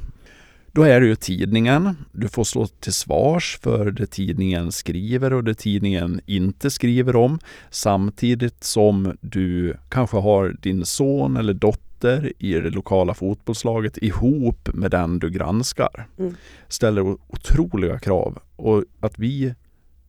Då 0.75 0.83
är 0.83 1.01
det 1.01 1.07
ju 1.07 1.17
tidningen. 1.17 1.97
Du 2.13 2.29
får 2.29 2.45
stå 2.45 2.67
till 2.67 2.93
svars 2.93 3.59
för 3.63 3.91
det 3.91 4.07
tidningen 4.07 4.73
skriver 4.73 5.33
och 5.33 5.45
det 5.45 5.55
tidningen 5.55 6.21
inte 6.27 6.71
skriver 6.71 7.17
om. 7.17 7.39
Samtidigt 7.71 8.65
som 8.65 9.17
du 9.21 9.77
kanske 9.89 10.17
har 10.17 10.57
din 10.63 10.87
son 10.87 11.37
eller 11.37 11.55
dotter 11.55 12.33
i 12.39 12.53
det 12.53 12.71
lokala 12.71 13.15
fotbollslaget 13.15 13.99
ihop 13.99 14.69
med 14.75 14.91
den 14.91 15.19
du 15.19 15.31
granskar. 15.31 16.07
Mm. 16.19 16.35
Ställer 16.69 17.03
otroliga 17.03 17.99
krav. 17.99 18.39
Och 18.57 18.85
att 19.01 19.19
vi 19.19 19.55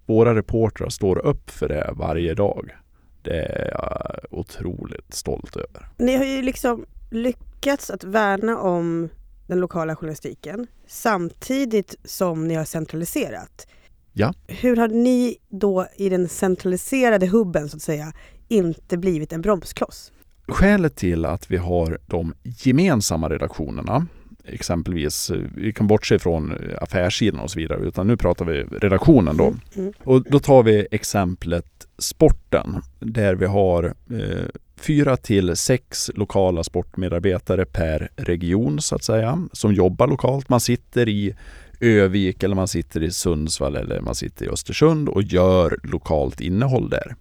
våra 0.05 0.35
reportrar 0.35 0.89
står 0.89 1.25
upp 1.25 1.49
för 1.49 1.67
det 1.67 1.93
varje 1.95 2.33
dag. 2.33 2.75
Det 3.21 3.45
är 3.45 3.71
jag 3.71 4.19
otroligt 4.31 5.13
stolt 5.13 5.55
över. 5.55 5.89
Ni 5.97 6.15
har 6.15 6.25
ju 6.25 6.41
liksom 6.41 6.85
lyckats 7.11 7.89
att 7.89 8.03
värna 8.03 8.59
om 8.59 9.09
den 9.47 9.59
lokala 9.59 9.95
journalistiken 9.95 10.67
samtidigt 10.87 11.95
som 12.03 12.47
ni 12.47 12.55
har 12.55 12.65
centraliserat. 12.65 13.67
Ja. 14.13 14.33
Hur 14.47 14.75
har 14.75 14.87
ni 14.87 15.37
då 15.49 15.87
i 15.97 16.09
den 16.09 16.29
centraliserade 16.29 17.25
hubben 17.27 17.69
så 17.69 17.77
att 17.77 17.81
säga 17.83 18.13
inte 18.47 18.97
blivit 18.97 19.33
en 19.33 19.41
bromskloss? 19.41 20.11
Skälet 20.47 20.95
till 20.95 21.25
att 21.25 21.51
vi 21.51 21.57
har 21.57 21.99
de 22.05 22.33
gemensamma 22.43 23.29
redaktionerna 23.29 24.07
exempelvis, 24.47 25.29
eh, 25.29 25.37
vi 25.55 25.73
kan 25.73 25.87
bortse 25.87 26.19
från 26.19 26.53
affärssidan 26.81 27.39
och 27.39 27.51
så 27.51 27.59
vidare, 27.59 27.79
utan 27.79 28.07
nu 28.07 28.17
pratar 28.17 28.45
vi 28.45 28.63
redaktionen 28.63 29.37
då. 29.37 29.53
Mm. 29.75 29.93
Och 30.03 30.23
då 30.23 30.39
tar 30.39 30.63
vi 30.63 30.87
exemplet 30.91 31.65
sporten, 31.97 32.81
där 32.99 33.35
vi 33.35 33.45
har 33.45 33.83
eh, 34.09 34.45
fyra 34.77 35.17
till 35.17 35.55
sex 35.55 36.11
lokala 36.15 36.63
sportmedarbetare 36.63 37.65
per 37.65 38.09
region 38.15 38.81
så 38.81 38.95
att 38.95 39.03
säga, 39.03 39.47
som 39.51 39.73
jobbar 39.73 40.07
lokalt. 40.07 40.49
Man 40.49 40.59
sitter 40.59 41.09
i 41.09 41.35
Övik 41.79 42.43
eller 42.43 42.55
man 42.55 42.67
sitter 42.67 43.03
i 43.03 43.11
Sundsvall 43.11 43.75
eller 43.75 44.01
man 44.01 44.15
sitter 44.15 44.45
i 44.45 44.49
Östersund 44.49 45.09
och 45.09 45.23
gör 45.23 45.79
lokalt 45.83 46.41
innehåll 46.41 46.89
där. 46.89 47.15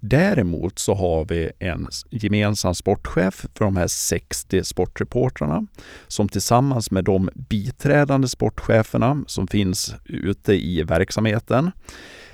Däremot 0.00 0.78
så 0.78 0.94
har 0.94 1.24
vi 1.24 1.50
en 1.58 1.88
gemensam 2.10 2.74
sportchef 2.74 3.46
för 3.54 3.64
de 3.64 3.76
här 3.76 3.86
60 3.86 4.64
sportreportrarna 4.64 5.66
som 6.08 6.28
tillsammans 6.28 6.90
med 6.90 7.04
de 7.04 7.30
biträdande 7.34 8.28
sportcheferna 8.28 9.24
som 9.26 9.46
finns 9.46 9.94
ute 10.04 10.52
i 10.52 10.82
verksamheten 10.82 11.70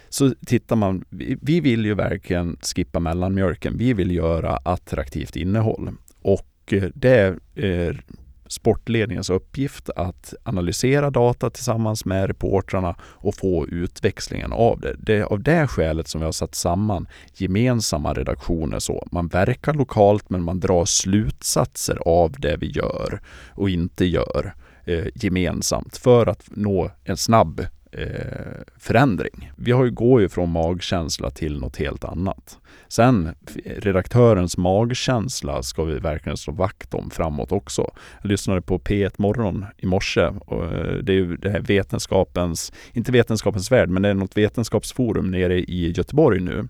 så 0.09 0.35
tittar 0.47 0.77
man, 0.77 1.05
vi 1.41 1.61
vill 1.61 1.85
ju 1.85 1.95
verkligen 1.95 2.57
skippa 2.63 3.01
mellanmjölken. 3.01 3.79
Vi 3.79 3.93
vill 3.93 4.11
göra 4.11 4.57
attraktivt 4.57 5.37
innehåll 5.37 5.91
och 6.23 6.73
eh, 6.73 6.85
det 6.95 7.11
är 7.15 7.39
eh, 7.55 7.97
sportledningens 8.53 9.31
uppgift 9.31 9.91
att 9.97 10.35
analysera 10.43 11.11
data 11.11 11.51
tillsammans 11.51 12.05
med 12.05 12.27
reportrarna 12.27 12.97
och 13.03 13.35
få 13.35 13.67
utväxlingen 13.69 14.53
av 14.53 14.81
det. 14.81 14.97
Det 14.99 15.17
är 15.17 15.23
av 15.23 15.43
det 15.43 15.67
skälet 15.67 16.09
som 16.09 16.21
vi 16.21 16.25
har 16.25 16.33
satt 16.33 16.55
samman 16.55 17.07
gemensamma 17.35 18.13
redaktioner 18.13 18.79
så. 18.79 19.07
Man 19.13 19.29
verkar 19.29 19.75
lokalt 19.75 20.31
men 20.31 20.43
man 20.43 20.61
drar 20.61 20.85
slutsatser 20.85 21.99
av 22.05 22.33
det 22.39 22.57
vi 22.57 22.71
gör 22.71 23.21
och 23.55 23.71
inte 23.71 24.05
gör 24.05 24.55
eh, 24.85 25.07
gemensamt 25.15 25.97
för 25.97 26.27
att 26.27 26.45
nå 26.51 26.91
en 27.05 27.17
snabb 27.17 27.67
eh, 27.93 28.07
förändring. 28.77 29.53
Vi 29.57 29.73
har 29.73 29.85
ju, 29.85 29.91
går 29.91 30.21
ju 30.21 30.29
från 30.29 30.51
magkänsla 30.51 31.31
till 31.31 31.61
något 31.61 31.77
helt 31.77 32.05
annat. 32.05 32.59
Sen 32.89 33.35
redaktörens 33.65 34.57
magkänsla 34.57 35.63
ska 35.63 35.85
vi 35.85 35.99
verkligen 35.99 36.37
slå 36.37 36.53
vakt 36.53 36.95
om 36.95 37.11
framåt 37.11 37.53
också. 37.53 37.91
Jag 38.23 38.29
lyssnade 38.29 38.63
på 38.63 38.79
P1 38.79 39.15
Morgon 39.17 39.65
i 39.77 39.87
morse 39.87 40.27
och 40.27 40.65
eh, 40.65 40.95
det 40.95 41.13
är 41.13 41.17
ju 41.17 41.37
det 41.37 41.51
här 41.51 41.61
vetenskapens, 41.61 42.73
inte 42.93 43.13
vetenskapens 43.13 43.73
värld, 43.73 43.89
men 43.89 44.03
det 44.03 44.09
är 44.09 44.15
något 44.15 44.37
vetenskapsforum 44.37 45.31
nere 45.31 45.59
i 45.59 45.93
Göteborg 45.97 46.41
nu. 46.41 46.69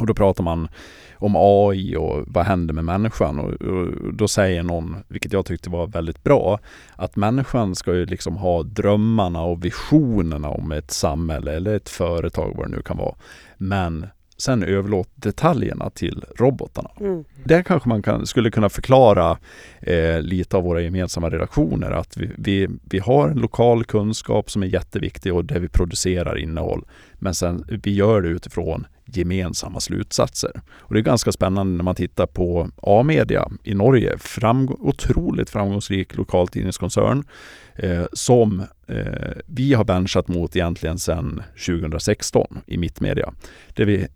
Och 0.00 0.06
då 0.06 0.14
pratar 0.14 0.44
man 0.44 0.68
om 1.14 1.36
AI 1.36 1.96
och 1.96 2.24
vad 2.26 2.46
händer 2.46 2.74
med 2.74 2.84
människan 2.84 3.38
och, 3.38 3.52
och, 3.52 4.14
då 4.14 4.28
säger 4.28 4.62
någon, 4.62 4.96
vilket 5.08 5.32
jag 5.32 5.46
tyckte 5.46 5.70
var 5.70 5.86
väldigt 5.86 6.24
bra, 6.24 6.58
att 6.96 7.16
människan 7.16 7.74
ska 7.74 7.94
ju 7.94 8.06
liksom 8.06 8.36
ha 8.36 8.62
drömmarna 8.62 9.42
och 9.42 9.64
visionerna 9.64 10.48
om 10.48 10.72
ett 10.72 10.90
samhälle 10.90 11.52
eller 11.52 11.74
ett 11.76 11.88
företag 11.88 12.54
vad 12.56 12.66
det 12.66 12.76
nu 12.76 12.82
kan 12.82 12.96
vara. 12.96 13.14
Men 13.56 14.06
sen 14.36 14.62
överlåt 14.62 15.08
detaljerna 15.14 15.90
till 15.90 16.24
robotarna. 16.36 16.90
Mm. 17.00 17.24
Där 17.44 17.62
kanske 17.62 17.88
man 17.88 18.02
kan, 18.02 18.26
skulle 18.26 18.50
kunna 18.50 18.68
förklara 18.68 19.38
eh, 19.80 20.20
lite 20.20 20.56
av 20.56 20.62
våra 20.62 20.80
gemensamma 20.80 21.30
redaktioner 21.30 21.90
att 21.90 22.16
vi, 22.16 22.30
vi, 22.36 22.68
vi 22.90 22.98
har 22.98 23.28
en 23.28 23.38
lokal 23.38 23.84
kunskap 23.84 24.50
som 24.50 24.62
är 24.62 24.66
jätteviktig 24.66 25.34
och 25.34 25.44
där 25.44 25.60
vi 25.60 25.68
producerar 25.68 26.38
innehåll. 26.38 26.84
Men 27.14 27.34
sen 27.34 27.64
vi 27.82 27.94
gör 27.94 28.22
det 28.22 28.28
utifrån 28.28 28.86
gemensamma 29.16 29.80
slutsatser. 29.80 30.60
Och 30.70 30.94
det 30.94 31.00
är 31.00 31.02
ganska 31.02 31.32
spännande 31.32 31.76
när 31.76 31.84
man 31.84 31.94
tittar 31.94 32.26
på 32.26 32.70
A-media 32.76 33.48
i 33.64 33.74
Norge, 33.74 34.18
framg 34.18 34.70
otroligt 34.70 35.50
framgångsrik 35.50 36.16
lokaltidningskoncern 36.16 37.24
eh, 37.74 38.04
som 38.12 38.62
eh, 38.86 39.32
vi 39.46 39.74
har 39.74 39.84
benchat 39.84 40.28
mot 40.28 40.56
egentligen 40.56 40.98
sedan 40.98 41.42
2016 41.66 42.58
i 42.66 42.78
Mittmedia. 42.78 43.32
Vi, 43.76 44.06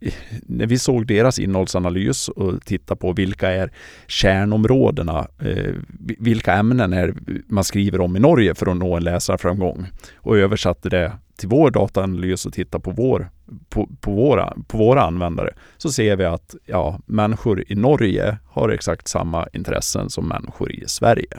när 0.43 0.67
vi 0.67 0.79
såg 0.79 1.07
deras 1.07 1.39
innehållsanalys 1.39 2.29
och 2.29 2.65
tittade 2.65 3.01
på 3.01 3.13
vilka 3.13 3.51
är 3.51 3.71
kärnområdena, 4.07 5.29
eh, 5.39 5.75
vilka 6.19 6.55
ämnen 6.55 6.93
är 6.93 7.15
man 7.49 7.65
skriver 7.65 8.01
om 8.01 8.17
i 8.17 8.21
Norge 8.21 8.55
för 8.55 8.67
att 8.67 8.77
nå 8.77 8.97
en 8.97 9.05
läsarframgång 9.05 9.87
och 10.17 10.39
översatte 10.39 10.89
det 10.89 11.13
till 11.39 11.49
vår 11.49 11.71
dataanalys 11.71 12.47
och 12.47 12.53
tittar 12.53 12.79
på, 12.79 12.91
vår, 12.91 13.31
på, 13.69 13.89
på, 14.01 14.11
våra, 14.11 14.57
på 14.69 14.79
våra 14.79 15.03
användare 15.03 15.55
så 15.77 15.93
ser 15.93 16.17
vi 16.17 16.25
att 16.25 16.55
ja, 16.67 17.01
människor 17.07 17.65
i 17.67 17.75
Norge 17.75 18.39
har 18.47 18.69
exakt 18.69 19.09
samma 19.09 19.49
intressen 19.53 20.11
som 20.11 20.29
människor 20.29 20.73
i 20.73 20.85
Sverige. 20.87 21.39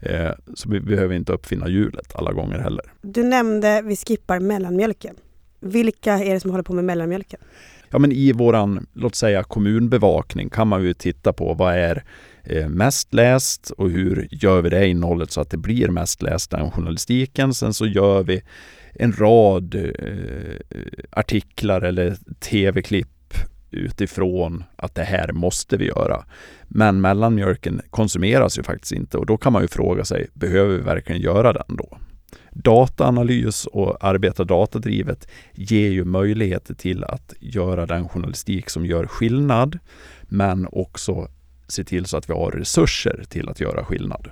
Eh, 0.00 0.30
så 0.54 0.68
vi 0.70 0.80
behöver 0.80 1.14
inte 1.14 1.32
uppfinna 1.32 1.68
hjulet 1.68 2.14
alla 2.14 2.32
gånger 2.32 2.58
heller. 2.58 2.92
Du 3.02 3.24
nämnde 3.24 3.82
vi 3.82 3.96
skippar 3.96 4.40
mellanmjölken. 4.40 5.14
Vilka 5.60 6.12
är 6.12 6.34
det 6.34 6.40
som 6.40 6.50
håller 6.50 6.64
på 6.64 6.72
med 6.72 6.84
mellanmjölken? 6.84 7.40
Ja, 7.90 7.98
men 7.98 8.12
i 8.12 8.32
våran, 8.32 8.86
låt 8.92 9.14
säga 9.14 9.42
kommunbevakning 9.42 10.50
kan 10.50 10.68
man 10.68 10.84
ju 10.84 10.94
titta 10.94 11.32
på 11.32 11.54
vad 11.54 11.74
är 11.74 12.04
eh, 12.44 12.68
mest 12.68 13.14
läst 13.14 13.70
och 13.70 13.90
hur 13.90 14.28
gör 14.30 14.62
vi 14.62 14.68
det 14.68 14.86
innehållet 14.86 15.30
så 15.30 15.40
att 15.40 15.50
det 15.50 15.56
blir 15.56 15.88
mest 15.88 16.22
läst 16.22 16.50
den 16.50 16.70
journalistiken. 16.70 17.54
Sen 17.54 17.74
så 17.74 17.86
gör 17.86 18.22
vi 18.22 18.42
en 18.94 19.12
rad 19.12 19.74
eh, 19.74 20.80
artiklar 21.10 21.82
eller 21.82 22.16
tv-klipp 22.40 23.08
utifrån 23.70 24.64
att 24.76 24.94
det 24.94 25.02
här 25.02 25.32
måste 25.32 25.76
vi 25.76 25.86
göra. 25.86 26.24
Men 26.68 27.00
mellanmjölken 27.00 27.80
konsumeras 27.90 28.58
ju 28.58 28.62
faktiskt 28.62 28.92
inte 28.92 29.18
och 29.18 29.26
då 29.26 29.36
kan 29.36 29.52
man 29.52 29.62
ju 29.62 29.68
fråga 29.68 30.04
sig, 30.04 30.26
behöver 30.34 30.76
vi 30.76 30.82
verkligen 30.82 31.20
göra 31.20 31.52
den 31.52 31.76
då? 31.76 31.98
Dataanalys 32.50 33.66
och 33.66 34.04
arbeta 34.04 34.44
datadrivet 34.44 35.28
ger 35.52 35.90
ju 35.90 36.04
möjligheter 36.04 36.74
till 36.74 37.04
att 37.04 37.34
göra 37.40 37.86
den 37.86 38.08
journalistik 38.08 38.70
som 38.70 38.86
gör 38.86 39.06
skillnad, 39.06 39.78
men 40.22 40.68
också 40.72 41.28
se 41.68 41.84
till 41.84 42.06
så 42.06 42.16
att 42.16 42.30
vi 42.30 42.34
har 42.34 42.50
resurser 42.50 43.24
till 43.28 43.48
att 43.48 43.60
göra 43.60 43.84
skillnad. 43.84 44.30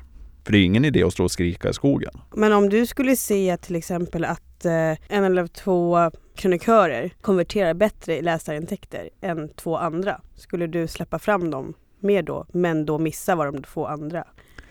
För 0.51 0.53
det 0.53 0.59
är 0.59 0.65
ingen 0.65 0.85
idé 0.85 1.03
att 1.03 1.13
stå 1.13 1.25
och 1.25 1.31
skrika 1.31 1.69
i 1.69 1.73
skogen. 1.73 2.11
Men 2.35 2.53
om 2.53 2.69
du 2.69 2.87
skulle 2.87 3.17
se 3.17 3.57
till 3.57 3.77
exempel 3.77 4.25
att 4.25 4.65
eh, 4.65 4.73
en 5.09 5.25
eller 5.25 5.47
två 5.47 6.11
krönikörer 6.35 7.11
konverterar 7.21 7.75
bättre 7.75 8.17
i 8.17 8.23
läsarintäkter 8.23 9.11
än 9.21 9.49
två 9.49 9.77
andra, 9.77 10.21
skulle 10.35 10.67
du 10.67 10.87
släppa 10.87 11.19
fram 11.19 11.51
dem 11.51 11.75
mer 12.01 12.23
då, 12.23 12.47
men 12.53 12.87
då 12.87 12.99
missa 12.99 13.35
vad 13.35 13.47
de 13.55 13.63
två 13.63 13.87
andra? 13.87 14.25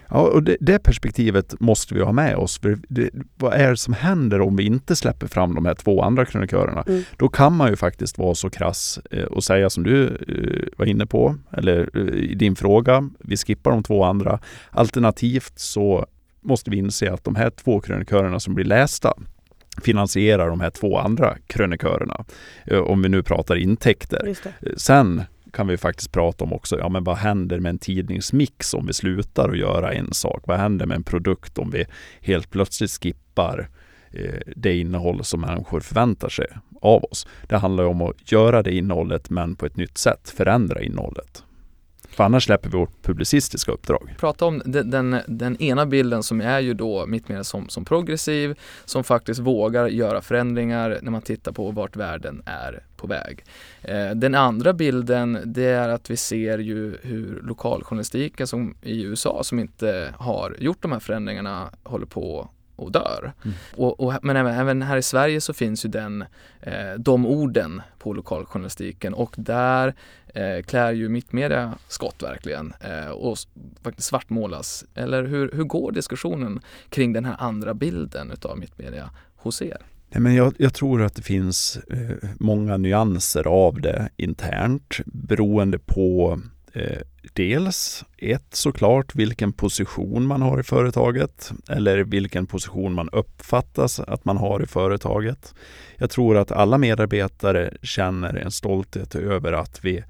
Ja, 0.10 0.20
och 0.20 0.44
det, 0.44 0.58
det, 0.60 0.80
perspektivet 0.80 1.60
måste 1.60 1.96
vi 1.96 2.02
ha 2.02 2.12
med 2.12 2.36
oss. 2.36 2.60
För 2.60 2.80
det, 2.88 3.10
vad 3.38 3.54
är 3.54 3.70
det 3.70 3.78
som 3.78 3.94
händer 3.94 4.42
om 4.42 4.56
vi 4.56 4.64
inte 4.64 4.96
släpper 4.96 5.28
fram 5.28 5.56
de 5.56 5.66
här 5.66 5.76
två 5.76 6.02
andra 6.02 6.26
krönikörerna? 6.26 6.84
Mm. 6.88 7.04
Då 7.18 7.30
kan 7.30 7.56
man 7.56 7.70
ju 7.70 7.76
faktiskt 7.76 8.18
vara 8.18 8.36
så 8.36 8.50
krass 8.50 9.00
eh, 9.12 9.24
och 9.24 9.44
säga 9.44 9.70
som 9.70 9.84
du 9.84 10.08
eh, 10.08 10.78
var 10.78 10.86
inne 10.86 11.06
på, 11.06 11.36
eller 11.52 11.90
eh, 11.94 12.32
i 12.32 12.36
din 12.36 12.56
fråga, 12.56 13.10
vi 13.20 13.38
skippar 13.38 13.72
de 13.72 13.84
två 13.84 14.04
andra. 14.04 14.40
Alternativt 14.70 15.60
så 15.60 16.06
måste 16.42 16.70
vi 16.70 16.78
inse 16.78 17.14
att 17.14 17.24
de 17.24 17.36
här 17.36 17.50
två 17.50 17.80
krönikörerna 17.80 18.40
som 18.40 18.56
blir 18.56 18.66
lästa 18.66 19.14
finansierar 19.84 20.50
de 20.50 20.60
här 20.60 20.70
två 20.70 20.98
andra 20.98 21.38
krönikörerna. 21.48 22.26
Om 22.84 23.02
vi 23.02 23.10
nu 23.10 23.24
pratar 23.24 23.56
intäkter. 23.56 24.36
Sen 24.78 25.24
kan 25.54 25.68
vi 25.68 25.78
faktiskt 25.78 26.12
prata 26.12 26.44
om 26.44 26.54
också, 26.54 26.80
ja 26.80 26.90
men 26.90 27.04
vad 27.04 27.18
händer 27.18 27.60
med 27.60 27.70
en 27.70 27.78
tidningsmix 27.78 28.74
om 28.74 28.88
vi 28.88 28.94
slutar 28.94 29.50
att 29.50 29.58
göra 29.58 29.94
en 29.94 30.14
sak? 30.14 30.44
Vad 30.46 30.58
händer 30.58 30.86
med 30.86 30.96
en 30.96 31.04
produkt 31.04 31.58
om 31.58 31.72
vi 31.72 31.86
helt 32.22 32.50
plötsligt 32.50 32.92
skippar 32.92 33.70
eh, 34.12 34.40
det 34.56 34.78
innehåll 34.78 35.24
som 35.24 35.42
människor 35.42 35.80
förväntar 35.80 36.30
sig 36.30 36.48
av 36.82 37.04
oss? 37.04 37.28
Det 37.48 37.58
handlar 37.58 37.84
om 37.84 38.02
att 38.02 38.32
göra 38.32 38.64
det 38.64 38.76
innehållet 38.76 39.30
men 39.30 39.56
på 39.56 39.66
ett 39.66 39.78
nytt 39.78 39.98
sätt, 39.98 40.30
förändra 40.30 40.82
innehållet. 40.82 41.44
För 42.20 42.24
annars 42.24 42.44
släpper 42.44 42.70
vi 42.70 42.78
vårt 42.78 43.02
publicistiska 43.02 43.72
uppdrag. 43.72 44.16
Prata 44.18 44.46
om 44.46 44.62
den, 44.66 44.92
den, 44.92 45.18
den 45.28 45.62
ena 45.62 45.86
bilden 45.86 46.24
som 46.24 46.42
är 46.42 46.60
ju 46.60 46.74
då 46.74 47.06
Mittmedia 47.06 47.44
som, 47.44 47.70
som 47.70 47.86
progressiv, 47.86 48.60
som 48.86 49.04
faktiskt 49.04 49.40
vågar 49.40 49.88
göra 49.88 50.22
förändringar 50.22 51.00
när 51.02 51.12
man 51.12 51.22
tittar 51.22 51.52
på 51.52 51.72
vart 51.72 51.96
världen 51.96 52.42
är 52.46 52.84
på 52.98 53.08
väg. 53.08 53.44
Eh, 53.82 54.10
den 54.10 54.36
andra 54.36 54.74
bilden 54.74 55.40
det 55.46 55.66
är 55.66 55.90
att 55.90 56.10
vi 56.10 56.18
ser 56.18 56.58
ju 56.60 56.98
hur 57.02 57.42
lokaljournalistiken 57.44 58.48
som 58.48 58.76
i 58.82 59.04
USA 59.04 59.44
som 59.44 59.60
inte 59.60 60.14
har 60.18 60.56
gjort 60.60 60.82
de 60.82 60.92
här 60.92 61.00
förändringarna 61.00 61.70
håller 61.84 62.06
på 62.06 62.50
och 62.80 62.92
dör. 62.92 63.34
Mm. 63.44 63.58
Och, 63.76 64.00
och, 64.00 64.14
men 64.22 64.36
även, 64.36 64.54
även, 64.54 64.82
här 64.82 64.98
i 64.98 65.02
Sverige 65.02 65.42
så 65.42 65.54
finns 65.54 65.86
ju 65.86 65.90
den, 65.90 66.26
eh, 66.62 66.94
de 66.98 67.26
orden 67.26 67.82
på 68.00 68.14
lokaljournalistiken 68.14 69.14
och 69.14 69.36
där 69.38 69.94
eh, 70.34 70.64
klär 70.64 70.92
ju 70.92 71.10
mittmedia 71.10 71.74
skott 71.88 72.24
verkligen 72.24 72.74
eh, 72.80 73.10
och 73.10 73.38
faktiskt 73.84 74.08
svartmålas. 74.08 74.86
Eller 74.96 75.24
hur, 75.24 75.52
hur 75.54 75.64
går 75.64 75.92
diskussionen 75.92 76.60
kring 76.90 77.14
den 77.14 77.26
här 77.26 77.36
andra 77.40 77.74
bilden 77.74 78.32
utav 78.32 78.58
mittmedia 78.58 79.10
hos 79.36 79.62
er? 79.62 79.78
Nej, 80.12 80.22
men 80.22 80.36
jag, 80.36 80.54
jag, 80.58 80.74
tror 80.74 81.02
att 81.02 81.16
det 81.16 81.22
finns 81.22 81.80
eh, 81.90 82.30
många 82.40 82.78
nyanser 82.78 83.48
av 83.48 83.82
det 83.82 84.10
internt 84.18 84.98
beroende 85.06 85.80
på 85.80 86.40
Eh, 86.74 87.02
dels 87.34 88.06
ett 88.18 88.56
såklart 88.56 89.16
vilken 89.16 89.54
position 89.54 90.28
man 90.28 90.42
har 90.42 90.60
i 90.60 90.64
företaget 90.64 91.52
eller 91.70 92.04
vilken 92.04 92.48
position 92.48 92.94
man 92.94 93.10
uppfattas 93.10 94.00
att 94.00 94.26
man 94.26 94.38
har 94.38 94.64
i 94.64 94.66
företaget. 94.66 95.56
Jag 95.98 96.10
tror 96.10 96.38
att 96.38 96.52
alla 96.52 96.78
medarbetare 96.78 97.74
känner 97.82 98.36
en 98.36 98.52
stolthet 98.52 99.16
över 99.16 99.54
att 99.54 99.86
vi 99.86 100.04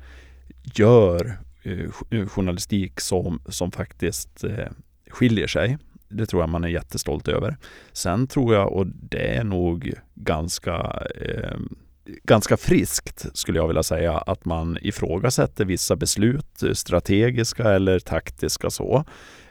gör 0.64 1.40
eh, 1.64 2.28
journalistik 2.28 3.00
som, 3.00 3.42
som 3.50 3.72
faktiskt 3.72 4.44
eh, 4.44 4.68
skiljer 5.10 5.48
sig. 5.48 5.78
Det 6.10 6.26
tror 6.26 6.42
jag 6.42 6.50
man 6.50 6.64
är 6.64 6.68
jättestolt 6.68 7.28
över. 7.28 7.58
Sen 7.92 8.28
tror 8.28 8.54
jag, 8.56 8.74
och 8.74 8.88
det 8.88 9.36
är 9.36 9.44
nog 9.44 9.94
ganska 10.16 11.04
eh, 11.22 11.58
ganska 12.06 12.58
friskt 12.58 13.26
skulle 13.34 13.60
jag 13.60 13.68
vilja 13.68 13.84
säga 13.84 14.18
att 14.18 14.46
man 14.46 14.78
ifrågasätter 14.82 15.66
vissa 15.66 15.96
beslut, 15.96 16.64
strategiska 16.74 17.64
eller 17.72 18.00
taktiska 18.00 18.70
så. 18.70 19.06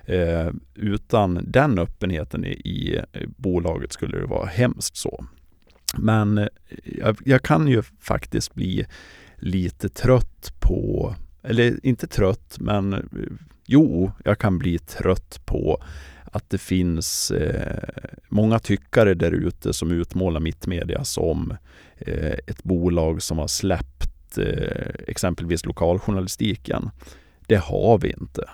Eh, 0.05 0.51
utan 0.75 1.41
den 1.45 1.79
öppenheten 1.79 2.45
i, 2.45 2.51
i, 2.51 3.01
bolaget 3.27 3.93
skulle 3.93 4.19
det 4.19 4.27
vara 4.27 4.47
hemskt 4.47 4.97
så. 4.97 5.25
Men 5.97 6.39
eh, 6.39 6.47
jag, 6.85 7.19
jag, 7.25 7.43
kan 7.43 7.69
ju 7.69 7.83
faktiskt 8.01 8.55
bli 8.55 8.87
lite 9.37 9.89
trött 9.89 10.55
på, 10.61 11.15
eller 11.43 11.87
inte 11.87 12.07
trött, 12.07 12.57
men 12.61 12.93
eh, 12.93 13.01
jo, 13.67 14.13
jag 14.25 14.39
kan 14.39 14.59
bli 14.59 14.79
trött 14.79 15.41
på 15.45 15.83
att 16.33 16.51
det 16.51 16.59
finns 16.59 17.31
eh, 17.31 17.89
många 18.29 18.59
tyckare 18.59 19.15
där 19.15 19.33
ute 19.33 19.73
som 19.73 19.91
utmålar 19.91 20.41
Mittmedia 20.41 21.05
som 21.05 21.57
eh, 21.99 22.33
ett 22.47 22.63
bolag 22.63 23.23
som 23.23 23.39
har 23.39 23.47
släppt 23.47 24.39
eh, 24.39 24.95
exempelvis 25.07 25.67
lokaljournalistiken. 25.67 26.91
Det 27.47 27.57
har 27.57 27.99
vi 27.99 28.15
inte. 28.21 28.45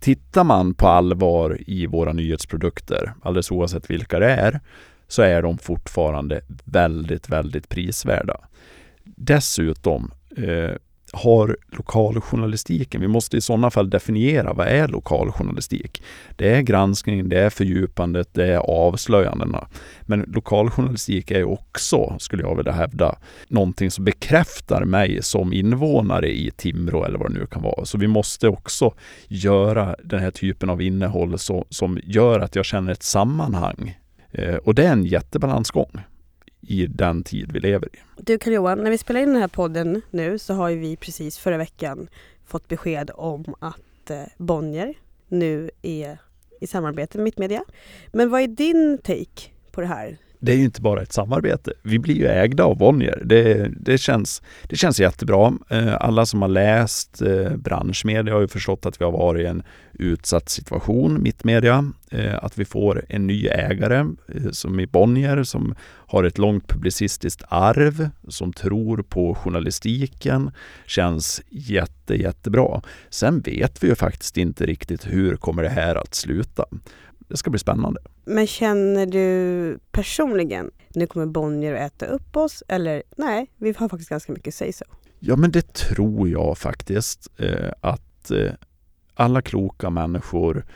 Tittar 0.00 0.44
man 0.44 0.74
på 0.74 0.88
allvar 0.88 1.58
i 1.66 1.86
våra 1.86 2.12
nyhetsprodukter, 2.12 3.14
alldeles 3.22 3.50
oavsett 3.50 3.90
vilka 3.90 4.18
det 4.18 4.30
är, 4.30 4.60
så 5.08 5.22
är 5.22 5.42
de 5.42 5.58
fortfarande 5.58 6.40
väldigt, 6.64 7.28
väldigt 7.28 7.68
prisvärda. 7.68 8.40
Dessutom 9.04 10.10
eh, 10.36 10.72
har 11.12 11.56
lokaljournalistiken, 11.70 13.00
vi 13.00 13.08
måste 13.08 13.36
i 13.36 13.40
sådana 13.40 13.70
fall 13.70 13.90
definiera 13.90 14.52
vad 14.52 14.66
är 14.66 14.88
lokaljournalistik? 14.88 16.02
Det 16.36 16.54
är 16.54 16.62
granskning, 16.62 17.28
det 17.28 17.40
är 17.40 17.50
fördjupandet, 17.50 18.28
det 18.32 18.46
är 18.46 18.58
avslöjandena. 18.58 19.68
Men 20.02 20.20
lokaljournalistik 20.20 21.30
är 21.30 21.44
också, 21.44 22.16
skulle 22.18 22.42
jag 22.42 22.56
vilja 22.56 22.72
hävda, 22.72 23.18
någonting 23.48 23.90
som 23.90 24.04
bekräftar 24.04 24.84
mig 24.84 25.22
som 25.22 25.52
invånare 25.52 26.32
i 26.32 26.50
Timrå 26.56 27.04
eller 27.04 27.18
vad 27.18 27.30
det 27.30 27.38
nu 27.38 27.46
kan 27.46 27.62
vara. 27.62 27.84
Så 27.84 27.98
vi 27.98 28.06
måste 28.06 28.48
också 28.48 28.94
göra 29.28 29.96
den 30.04 30.20
här 30.20 30.30
typen 30.30 30.70
av 30.70 30.82
innehåll 30.82 31.38
så, 31.38 31.66
som 31.68 31.98
gör 32.04 32.40
att 32.40 32.56
jag 32.56 32.64
känner 32.64 32.92
ett 32.92 33.02
sammanhang. 33.02 33.98
Eh, 34.32 34.54
och 34.54 34.74
det 34.74 34.86
är 34.86 34.92
en 34.92 35.04
jättebalansgång 35.04 36.00
i 36.62 36.86
den 36.86 37.22
tid 37.22 37.52
vi 37.52 37.60
lever 37.60 37.88
i. 37.96 37.98
Du 38.16 38.38
Karl-Johan, 38.38 38.78
när 38.78 38.90
vi 38.90 38.98
spelar 38.98 39.20
in 39.20 39.32
den 39.32 39.40
här 39.40 39.48
podden 39.48 40.02
nu 40.10 40.38
så 40.38 40.54
har 40.54 40.68
ju 40.68 40.78
vi 40.78 40.96
precis 40.96 41.38
förra 41.38 41.56
veckan 41.56 42.08
fått 42.46 42.68
besked 42.68 43.10
om 43.14 43.54
att 43.58 44.10
eh, 44.10 44.22
Bonnier 44.38 44.94
nu 45.28 45.70
är 45.82 46.18
i 46.60 46.66
samarbete 46.66 47.18
med 47.18 47.24
Mittmedia. 47.24 47.64
Men 48.12 48.30
vad 48.30 48.40
är 48.40 48.46
din 48.46 48.98
take 48.98 49.50
på 49.70 49.80
det 49.80 49.86
här? 49.86 50.18
Det 50.42 50.52
är 50.52 50.56
ju 50.56 50.64
inte 50.64 50.80
bara 50.80 51.02
ett 51.02 51.12
samarbete. 51.12 51.72
Vi 51.82 51.98
blir 51.98 52.14
ju 52.14 52.26
ägda 52.26 52.64
av 52.64 52.78
Bonnier. 52.78 53.22
Det, 53.24 53.70
det, 53.80 53.98
känns, 53.98 54.42
det 54.62 54.76
känns 54.76 55.00
jättebra. 55.00 55.52
Eh, 55.70 55.94
alla 56.00 56.26
som 56.26 56.42
har 56.42 56.48
läst 56.48 57.22
eh, 57.22 57.56
branschmedia 57.56 58.34
har 58.34 58.40
ju 58.40 58.48
förstått 58.48 58.86
att 58.86 59.00
vi 59.00 59.04
har 59.04 59.12
varit 59.12 59.42
i 59.42 59.46
en 59.46 59.62
utsatt 59.92 60.48
situation, 60.48 61.22
Mittmedia. 61.22 61.92
Eh, 62.10 62.44
att 62.44 62.58
vi 62.58 62.64
får 62.64 63.04
en 63.08 63.26
ny 63.26 63.46
ägare 63.46 64.06
som 64.52 64.80
i 64.80 64.86
Bonnier 64.86 65.42
som 65.42 65.74
har 66.06 66.24
ett 66.24 66.38
långt 66.38 66.68
publicistiskt 66.68 67.42
arv, 67.48 68.08
som 68.28 68.52
tror 68.52 69.02
på 69.02 69.34
journalistiken, 69.34 70.50
känns 70.86 71.42
jätte, 71.50 72.14
jättebra. 72.14 72.82
Sen 73.10 73.40
vet 73.40 73.84
vi 73.84 73.88
ju 73.88 73.94
faktiskt 73.94 74.36
inte 74.36 74.66
riktigt 74.66 75.06
hur 75.06 75.36
kommer 75.36 75.62
det 75.62 75.68
här 75.68 75.94
att 75.94 76.14
sluta 76.14 76.64
det 77.32 77.36
ska 77.38 77.50
bli 77.50 77.58
spännande. 77.58 78.00
Men 78.24 78.46
känner 78.46 79.06
du 79.06 79.78
personligen, 79.90 80.70
nu 80.94 81.06
kommer 81.06 81.26
Bonnier 81.26 81.74
att 81.74 81.92
äta 81.92 82.06
upp 82.06 82.36
oss 82.36 82.62
eller 82.68 83.02
nej, 83.16 83.50
vi 83.56 83.74
har 83.76 83.88
faktiskt 83.88 84.10
ganska 84.10 84.32
mycket 84.32 84.54
säg 84.54 84.72
så? 84.72 84.84
Ja, 85.18 85.36
men 85.36 85.50
det 85.50 85.74
tror 85.74 86.28
jag 86.28 86.58
faktiskt 86.58 87.28
eh, 87.36 87.70
att 87.80 88.30
eh, 88.30 88.52
alla 89.14 89.42
kloka 89.42 89.90
människor 89.90 90.66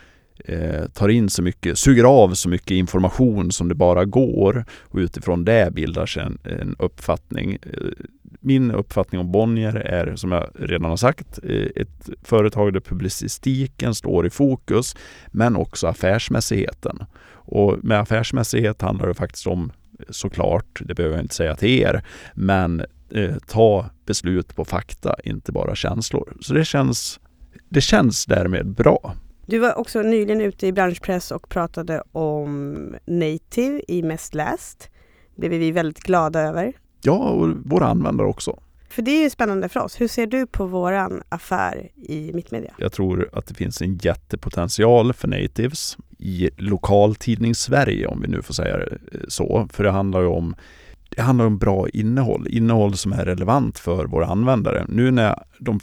eh, 0.45 0.85
tar 0.85 1.09
in 1.09 1.29
så 1.29 1.41
mycket, 1.41 1.77
suger 1.77 2.03
av 2.03 2.33
så 2.33 2.49
mycket 2.49 2.71
information 2.71 3.51
som 3.51 3.69
det 3.69 3.75
bara 3.75 4.05
går 4.05 4.65
och 4.83 4.99
utifrån 4.99 5.45
det 5.45 5.73
bildar 5.73 6.05
sig 6.05 6.23
en, 6.23 6.39
en 6.43 6.75
uppfattning. 6.79 7.53
Eh, 7.53 8.05
min 8.39 8.71
uppfattning 8.71 9.21
om 9.21 9.31
Bonnier 9.31 9.75
är, 9.75 10.15
som 10.15 10.31
jag 10.31 10.49
redan 10.55 10.89
har 10.89 10.97
sagt, 10.97 11.39
eh, 11.43 11.67
ett 11.75 12.09
företag 12.23 12.73
där 12.73 12.79
publicistiken 12.79 13.95
står 13.95 14.27
i 14.27 14.29
fokus, 14.29 14.95
men 15.27 15.55
också 15.55 15.87
affärsmässigheten. 15.87 17.03
Och 17.29 17.83
med 17.83 17.99
affärsmässighet 17.99 18.81
handlar 18.81 19.07
det 19.07 19.13
faktiskt 19.13 19.47
om, 19.47 19.71
såklart, 20.09 20.81
det 20.85 20.93
behöver 20.93 21.15
jag 21.15 21.23
inte 21.23 21.35
säga 21.35 21.55
till 21.55 21.81
er, 21.81 22.03
men 22.33 22.83
eh, 23.11 23.35
ta 23.47 23.85
beslut 24.05 24.55
på 24.55 24.65
fakta, 24.65 25.15
inte 25.23 25.51
bara 25.51 25.75
känslor. 25.75 26.37
Så 26.41 26.53
det 26.53 26.65
känns, 26.65 27.19
det 27.69 27.81
känns 27.81 28.25
därmed 28.25 28.67
bra. 28.67 29.13
Du 29.49 29.59
var 29.59 29.77
också 29.77 30.01
nyligen 30.01 30.41
ute 30.41 30.67
i 30.67 30.71
branschpress 30.71 31.31
och 31.31 31.49
pratade 31.49 32.03
om 32.11 32.75
native 33.05 33.81
i 33.87 34.03
Mest 34.03 34.33
läst. 34.33 34.89
Det 35.35 35.49
blev 35.49 35.59
vi 35.59 35.71
väldigt 35.71 36.03
glada 36.03 36.41
över. 36.41 36.73
Ja, 37.01 37.17
och 37.17 37.49
våra 37.65 37.87
användare 37.87 38.27
också. 38.27 38.59
För 38.89 39.01
det 39.01 39.11
är 39.11 39.23
ju 39.23 39.29
spännande 39.29 39.69
för 39.69 39.79
oss. 39.79 40.01
Hur 40.01 40.07
ser 40.07 40.27
du 40.27 40.47
på 40.47 40.65
våran 40.65 41.23
affär 41.29 41.89
i 41.95 42.31
Mittmedia? 42.33 42.73
Jag 42.77 42.91
tror 42.91 43.29
att 43.33 43.45
det 43.47 43.53
finns 43.53 43.81
en 43.81 43.97
jättepotential 43.97 45.13
för 45.13 45.27
natives 45.27 45.97
i 46.17 46.49
lokaltidnings-Sverige, 46.57 48.07
om 48.07 48.21
vi 48.21 48.27
nu 48.27 48.41
får 48.41 48.53
säga 48.53 48.77
det 48.77 48.97
så. 49.27 49.67
För 49.71 49.83
det 49.83 49.91
handlar 49.91 50.21
ju 50.21 50.27
om 50.27 50.55
det 51.09 51.21
handlar 51.21 51.45
om 51.45 51.57
bra 51.57 51.89
innehåll, 51.89 52.47
innehåll 52.49 52.97
som 52.97 53.13
är 53.13 53.25
relevant 53.25 53.79
för 53.79 54.05
våra 54.05 54.25
användare. 54.25 54.85
Nu 54.89 55.11
när 55.11 55.43
de, 55.59 55.79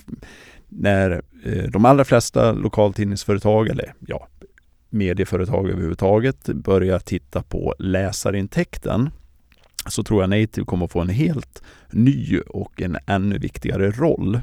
när 0.75 1.23
eh, 1.45 1.63
de 1.71 1.85
allra 1.85 2.05
flesta 2.05 2.53
lokaltidningsföretag, 2.53 3.69
eller 3.69 3.95
ja, 4.07 4.29
medieföretag 4.91 5.71
överhuvudtaget, 5.71 6.45
börjar 6.45 6.99
titta 6.99 7.43
på 7.43 7.75
läsarintäkten 7.79 9.11
så 9.87 10.03
tror 10.03 10.23
jag 10.23 10.31
Native 10.31 10.65
kommer 10.65 10.85
att 10.85 10.93
få 10.93 11.01
en 11.01 11.09
helt 11.09 11.63
ny 11.91 12.41
och 12.41 12.83
en 12.83 12.99
ännu 13.07 13.39
viktigare 13.39 13.91
roll 13.91 14.41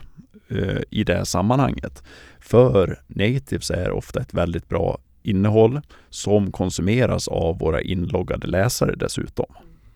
eh, 0.47 0.81
i 0.89 1.03
det 1.03 1.25
sammanhanget. 1.25 2.03
För 2.39 2.99
natives 3.07 3.71
är 3.71 3.91
ofta 3.91 4.21
ett 4.21 4.33
väldigt 4.33 4.69
bra 4.69 4.99
innehåll 5.23 5.81
som 6.09 6.51
konsumeras 6.51 7.27
av 7.27 7.59
våra 7.59 7.81
inloggade 7.81 8.47
läsare 8.47 8.95
dessutom 8.95 9.45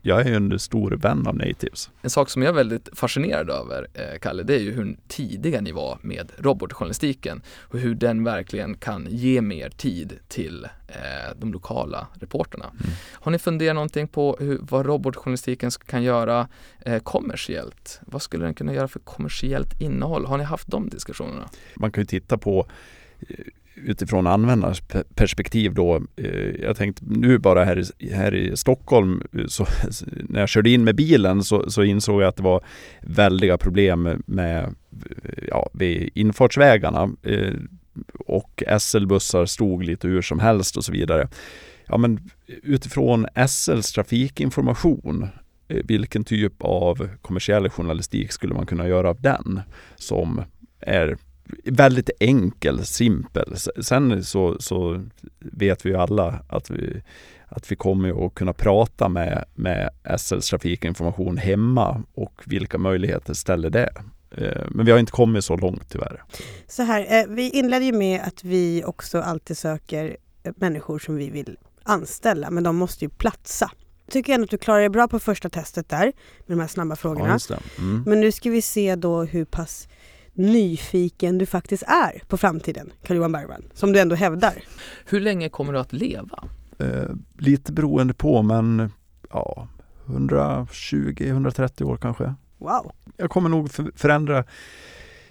jag 0.08 0.22
är 0.22 0.26
ju 0.26 0.36
en 0.36 0.60
stor 0.60 0.92
vän 0.92 1.28
av 1.28 1.36
natives. 1.36 1.90
En 2.02 2.10
sak 2.10 2.30
som 2.30 2.42
jag 2.42 2.50
är 2.50 2.54
väldigt 2.54 2.90
fascinerad 2.94 3.50
över, 3.50 3.88
eh, 3.94 4.20
Kalle, 4.22 4.44
det 4.44 4.56
är 4.56 4.60
ju 4.60 4.72
hur 4.72 4.98
tidiga 5.08 5.62
ni 5.62 5.72
var 5.72 5.98
med 6.02 6.32
robotjournalistiken 6.38 7.42
och 7.62 7.80
hur 7.80 7.96
den 7.96 8.24
verkligen 8.24 8.78
kan 8.78 9.08
ge 9.10 9.42
mer 9.42 9.70
tid 9.70 10.20
till 10.28 10.68
eh, 10.88 11.38
de 11.38 11.54
lokala 11.54 12.08
reporterna. 12.14 12.66
Mm. 12.66 12.96
Har 13.12 13.32
ni 13.32 13.40
funderat 13.40 13.76
någonting 13.76 14.08
på 14.08 14.38
hur, 14.40 14.60
vad 14.62 14.86
robotjournalistiken 14.86 15.72
kan 15.72 16.04
göra 16.04 16.48
eh, 16.82 17.00
kommersiellt? 17.00 18.00
Vad 18.06 18.22
skulle 18.22 18.46
den 18.46 18.54
kunna 18.54 18.74
göra 18.74 18.88
för 18.88 19.00
kommersiellt 19.00 19.82
innehåll? 19.82 20.26
Har 20.26 20.38
ni 20.38 20.44
haft 20.44 20.68
de 20.68 20.90
diskussionerna? 20.90 21.50
Man 21.76 21.92
kan 21.92 22.02
ju 22.02 22.06
titta 22.06 22.38
på 22.38 22.68
eh, 23.20 23.36
utifrån 23.76 24.28
användarens 24.28 24.82
perspektiv 25.16 25.74
då. 25.74 26.02
Eh, 26.16 26.50
jag 26.62 26.78
tänkte 26.78 27.04
nu 27.08 27.38
bara 27.38 27.64
här 27.64 27.84
i, 28.00 28.14
här 28.14 28.36
i 28.36 28.58
Stockholm, 28.58 29.22
eh, 29.34 29.46
så, 29.48 29.66
när 30.30 30.40
jag 30.40 30.50
körde 30.50 30.70
in 30.70 30.84
med 30.84 30.96
bilen 30.96 31.44
så, 31.44 31.72
så, 31.72 31.84
insåg 31.84 32.22
jag 32.22 32.28
att 32.28 32.36
det 32.36 32.44
var 32.44 32.64
väldiga 33.02 33.58
problem 33.58 34.24
med 34.26 34.76
ja, 35.48 35.70
vid 35.74 36.10
infartsvägarna. 36.14 37.10
Eh, 37.24 37.54
och 38.20 38.64
SL-bussar 38.80 39.46
stod 39.46 39.84
lite 39.84 40.08
hur 40.08 40.22
som 40.22 40.40
helst 40.40 40.78
och 40.78 40.86
så 40.86 40.92
vidare. 40.92 41.28
ja, 41.88 41.98
men 41.98 42.30
utifrån 42.64 43.28
SLs 43.48 43.92
trafikinformation 43.92 45.28
vilken 45.68 46.24
typ 46.24 46.54
av 46.60 47.10
kommersiell 47.22 47.70
journalistik 47.70 48.32
skulle 48.32 48.54
man 48.54 48.66
kunna 48.66 48.88
göra 48.88 49.10
av 49.10 49.22
den 49.22 49.62
som 49.96 50.42
är 50.80 51.18
väldigt 51.64 52.10
enkel, 52.20 52.86
simpel. 52.86 53.56
Sen 53.82 54.24
så, 54.24 54.56
så 54.60 55.06
vet 55.40 55.86
vi 55.86 55.90
ju 55.90 55.96
alla 55.96 56.40
att 56.50 56.70
vi, 56.70 57.02
att 57.48 57.72
vi 57.72 57.76
kommer 57.76 58.26
att 58.26 58.36
kunna 58.36 58.54
prata 58.54 59.10
med, 59.10 59.46
med 59.56 59.90
SLs 60.18 60.50
trafikinformation 60.50 61.38
hemma 61.38 62.04
och 62.14 62.42
vilka 62.46 62.78
möjligheter 62.78 63.34
ställer 63.34 63.70
det? 63.70 63.90
Eh, 64.38 64.64
men 64.70 64.86
vi 64.86 64.92
har 64.92 65.00
inte 65.00 65.12
kommit 65.12 65.46
så 65.46 65.58
långt 65.58 65.90
tyvärr. 65.90 66.24
Så 66.68 66.84
här, 66.84 67.20
eh, 67.20 67.28
vi 67.30 67.50
inledde 67.50 67.86
ju 67.86 67.94
med 67.94 68.22
att 68.22 68.44
vi 68.44 68.84
också 68.86 69.22
alltid 69.22 69.58
söker 69.58 70.18
människor 70.56 71.00
som 71.00 71.16
vi 71.16 71.30
vill 71.30 71.58
anställa, 71.84 72.52
men 72.52 72.64
de 72.64 72.76
måste 72.76 73.06
ju 73.06 73.10
platsa. 73.10 73.72
Jag 74.06 74.14
tycker 74.14 74.34
ändå 74.34 74.44
att 74.44 74.50
du 74.50 74.58
klarar 74.58 74.80
dig 74.80 74.90
bra 74.90 75.08
på 75.08 75.20
första 75.20 75.50
testet 75.50 75.90
där, 75.90 76.06
med 76.46 76.58
de 76.58 76.60
här 76.60 76.68
snabba 76.68 76.96
frågorna. 76.96 77.40
Ja, 77.50 77.58
mm. 77.78 78.04
Men 78.06 78.22
nu 78.22 78.32
ska 78.32 78.50
vi 78.50 78.62
se 78.62 78.96
då 78.96 79.24
hur 79.24 79.46
pass 79.46 79.88
nyfiken 80.36 81.38
du 81.38 81.46
faktiskt 81.46 81.84
är 81.84 82.22
på 82.28 82.38
framtiden, 82.38 82.92
Carl-Johan 83.04 83.32
Bergman, 83.32 83.64
som 83.74 83.92
du 83.92 84.00
ändå 84.00 84.16
hävdar. 84.16 84.54
Hur 85.06 85.20
länge 85.20 85.50
kommer 85.50 85.74
du 85.74 85.80
att 85.80 85.94
leva? 85.94 86.44
Eh, 86.80 87.10
lite 87.38 87.74
beroende 87.74 88.14
på, 88.14 88.42
men 88.42 88.92
ja, 89.30 89.68
120-130 90.06 91.84
år 91.84 91.98
kanske. 91.98 92.34
Wow! 92.58 92.92
Jag 93.18 93.30
kommer 93.30 93.50
nog 93.50 93.70
förändra 93.96 94.44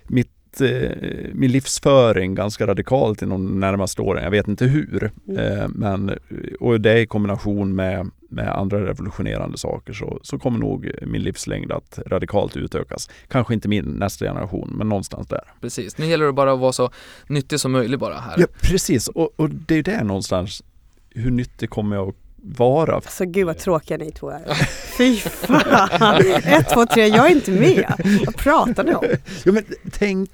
mitt 0.04 0.60
eh, 0.60 0.90
min 1.32 1.52
livsföring 1.52 2.34
ganska 2.34 2.66
radikalt 2.66 3.22
i 3.22 3.26
de 3.26 3.60
närmaste 3.60 4.02
åren. 4.02 4.24
Jag 4.24 4.30
vet 4.30 4.48
inte 4.48 4.64
hur. 4.64 5.10
Mm. 5.28 5.58
Eh, 5.58 5.68
men, 5.68 6.18
och 6.60 6.80
det 6.80 7.00
i 7.00 7.06
kombination 7.06 7.74
med, 7.74 8.10
med 8.30 8.48
andra 8.48 8.86
revolutionerande 8.86 9.58
saker 9.58 9.92
så, 9.92 10.20
så 10.22 10.38
kommer 10.38 10.58
nog 10.58 10.90
min 11.02 11.22
livslängd 11.22 11.72
att 11.72 11.98
radikalt 12.06 12.56
utökas. 12.56 13.10
Kanske 13.28 13.54
inte 13.54 13.68
min 13.68 13.84
nästa 13.84 14.24
generation, 14.24 14.74
men 14.76 14.88
någonstans 14.88 15.28
där. 15.28 15.52
Precis, 15.60 15.98
nu 15.98 16.06
gäller 16.06 16.26
det 16.26 16.32
bara 16.32 16.52
att 16.52 16.58
vara 16.58 16.72
så 16.72 16.90
nyttig 17.26 17.60
som 17.60 17.72
möjligt 17.72 18.00
bara 18.00 18.14
här. 18.14 18.34
Ja, 18.38 18.46
precis. 18.60 19.08
Och, 19.08 19.30
och 19.36 19.50
det 19.50 19.74
är 19.74 19.82
det 19.82 20.04
någonstans. 20.04 20.62
Hur 21.10 21.30
nyttig 21.30 21.70
kommer 21.70 21.96
jag 21.96 22.08
att 22.08 22.14
vara. 22.36 22.94
Alltså 22.94 23.24
gud 23.24 23.46
vad 23.46 23.58
tråkiga 23.58 23.96
ni 23.96 24.10
två 24.10 24.30
är. 24.30 24.54
Fy 24.98 25.16
fan! 25.16 26.22
Ett, 26.44 26.68
två, 26.68 26.86
tre, 26.86 27.06
jag 27.06 27.26
är 27.26 27.30
inte 27.30 27.50
med. 27.50 27.94
Vad 28.26 28.36
pratar 28.36 28.84
ni 28.84 28.94
om? 28.94 29.04
Ja, 29.44 29.52
men 29.52 29.64
tänk, 29.90 30.30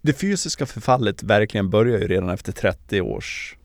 det 0.00 0.12
fysiska 0.12 0.66
förfallet 0.66 1.22
verkligen 1.22 1.70
börjar 1.70 1.98
ju 1.98 2.08
redan 2.08 2.30
efter 2.30 2.52
30 2.52 3.00
års 3.00 3.56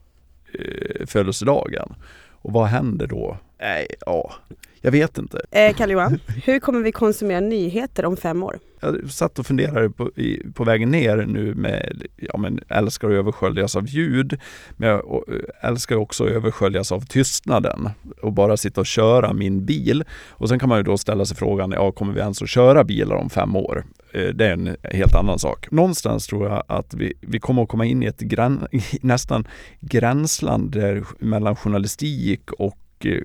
eh, 0.52 1.06
födelsedagen. 1.06 1.94
Och 2.42 2.52
vad 2.52 2.66
händer 2.66 3.06
då? 3.06 3.36
Nej, 3.60 3.86
ja, 4.06 4.32
jag 4.80 4.90
vet 4.90 5.18
inte. 5.18 5.40
Eh, 5.50 5.74
Kalle 5.74 5.92
Johan, 5.92 6.20
hur 6.44 6.60
kommer 6.60 6.80
vi 6.80 6.92
konsumera 6.92 7.40
nyheter 7.40 8.04
om 8.04 8.16
fem 8.16 8.42
år? 8.42 8.58
Jag 8.80 9.10
satt 9.10 9.38
och 9.38 9.46
funderade 9.46 9.90
på, 9.90 10.10
i, 10.16 10.42
på 10.54 10.64
vägen 10.64 10.90
ner 10.90 11.16
nu 11.16 11.54
med, 11.54 12.02
ja 12.16 12.38
men 12.38 12.60
älskar 12.68 13.08
att 13.08 13.14
översköljas 13.14 13.76
av 13.76 13.86
ljud, 13.86 14.38
men 14.76 14.88
jag 14.88 15.24
älskar 15.60 15.96
också 15.96 16.24
att 16.24 16.30
översköljas 16.30 16.92
av 16.92 17.00
tystnaden 17.00 17.90
och 18.22 18.32
bara 18.32 18.56
sitta 18.56 18.80
och 18.80 18.86
köra 18.86 19.32
min 19.32 19.64
bil. 19.64 20.04
Och 20.28 20.48
sen 20.48 20.58
kan 20.58 20.68
man 20.68 20.78
ju 20.78 20.84
då 20.84 20.98
ställa 20.98 21.24
sig 21.24 21.36
frågan, 21.36 21.72
ja 21.72 21.92
kommer 21.92 22.12
vi 22.12 22.20
ens 22.20 22.42
att 22.42 22.48
köra 22.48 22.84
bilar 22.84 23.16
om 23.16 23.30
fem 23.30 23.56
år? 23.56 23.84
Eh, 24.12 24.28
det 24.28 24.46
är 24.46 24.52
en 24.52 24.76
helt 24.82 25.14
annan 25.14 25.38
sak. 25.38 25.70
Någonstans 25.70 26.26
tror 26.26 26.48
jag 26.48 26.64
att 26.66 26.94
vi, 26.94 27.12
vi 27.20 27.40
kommer 27.40 27.62
att 27.62 27.68
komma 27.68 27.84
in 27.84 28.02
i 28.02 28.06
ett 28.06 28.20
grän, 28.20 28.66
nästan 29.00 29.48
gränsland 29.80 30.76
mellan 31.18 31.56
journalistik 31.56 32.52
och 32.52 32.76
Eh, 33.06 33.22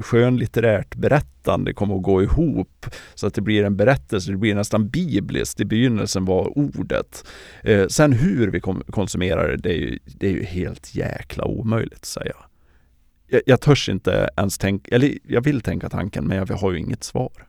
skönlitterärt 0.00 0.94
berättande 0.94 1.72
kommer 1.72 1.96
att 1.96 2.02
gå 2.02 2.22
ihop 2.22 2.86
så 3.14 3.26
att 3.26 3.34
det 3.34 3.40
blir 3.40 3.64
en 3.64 3.76
berättelse, 3.76 4.30
det 4.30 4.36
blir 4.36 4.54
nästan 4.54 4.88
bibliskt. 4.88 5.60
I 5.60 5.64
begynnelsen 5.64 6.24
var 6.24 6.58
ordet. 6.58 7.24
Eh, 7.62 7.86
sen 7.86 8.12
hur 8.12 8.48
vi 8.50 8.60
konsumerar 8.90 9.48
det, 9.48 9.56
det 9.56 9.70
är, 9.70 9.78
ju, 9.78 9.98
det 10.04 10.26
är 10.26 10.32
ju 10.32 10.44
helt 10.44 10.94
jäkla 10.94 11.44
omöjligt 11.44 11.98
att 11.98 12.04
säga. 12.04 12.36
Jag, 13.26 13.42
jag 13.46 13.60
törs 13.60 13.88
inte 13.88 14.30
ens 14.36 14.58
tänka, 14.58 14.94
eller 14.94 15.18
jag 15.28 15.44
vill 15.44 15.60
tänka 15.60 15.88
tanken 15.88 16.24
men 16.24 16.36
jag 16.36 16.46
har 16.46 16.72
ju 16.72 16.78
inget 16.78 17.04
svar. 17.04 17.46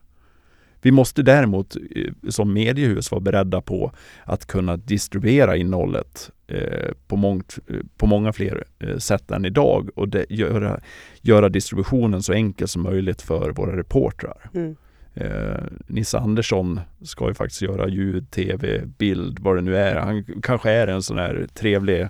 Vi 0.82 0.90
måste 0.90 1.22
däremot 1.22 1.76
eh, 1.76 2.12
som 2.28 2.52
mediehus 2.52 3.10
vara 3.10 3.20
beredda 3.20 3.60
på 3.60 3.92
att 4.24 4.46
kunna 4.46 4.76
distribuera 4.76 5.56
innehållet 5.56 6.30
på, 7.06 7.16
mångt, 7.16 7.58
eh, 7.68 7.76
på 7.96 8.06
många 8.06 8.32
fler 8.32 8.64
sätt 8.98 9.30
än 9.30 9.44
idag 9.44 9.90
och 9.94 10.08
det, 10.08 10.26
göra, 10.28 10.80
göra 11.20 11.48
distributionen 11.48 12.22
så 12.22 12.32
enkel 12.32 12.68
som 12.68 12.82
möjligt 12.82 13.22
för 13.22 13.50
våra 13.50 13.76
reportrar. 13.76 14.50
Mm. 14.54 14.76
Eh, 15.14 15.62
Nisse 15.86 16.18
Andersson 16.18 16.80
ska 17.02 17.28
ju 17.28 17.34
faktiskt 17.34 17.62
göra 17.62 17.88
ljud, 17.88 18.30
tv, 18.30 18.82
bild, 18.98 19.38
vad 19.40 19.56
det 19.56 19.62
nu 19.62 19.76
är. 19.76 19.96
Han 19.96 20.24
kanske 20.42 20.70
är 20.70 20.86
en 20.86 21.02
sån 21.02 21.18
här 21.18 21.46
trevlig 21.54 22.08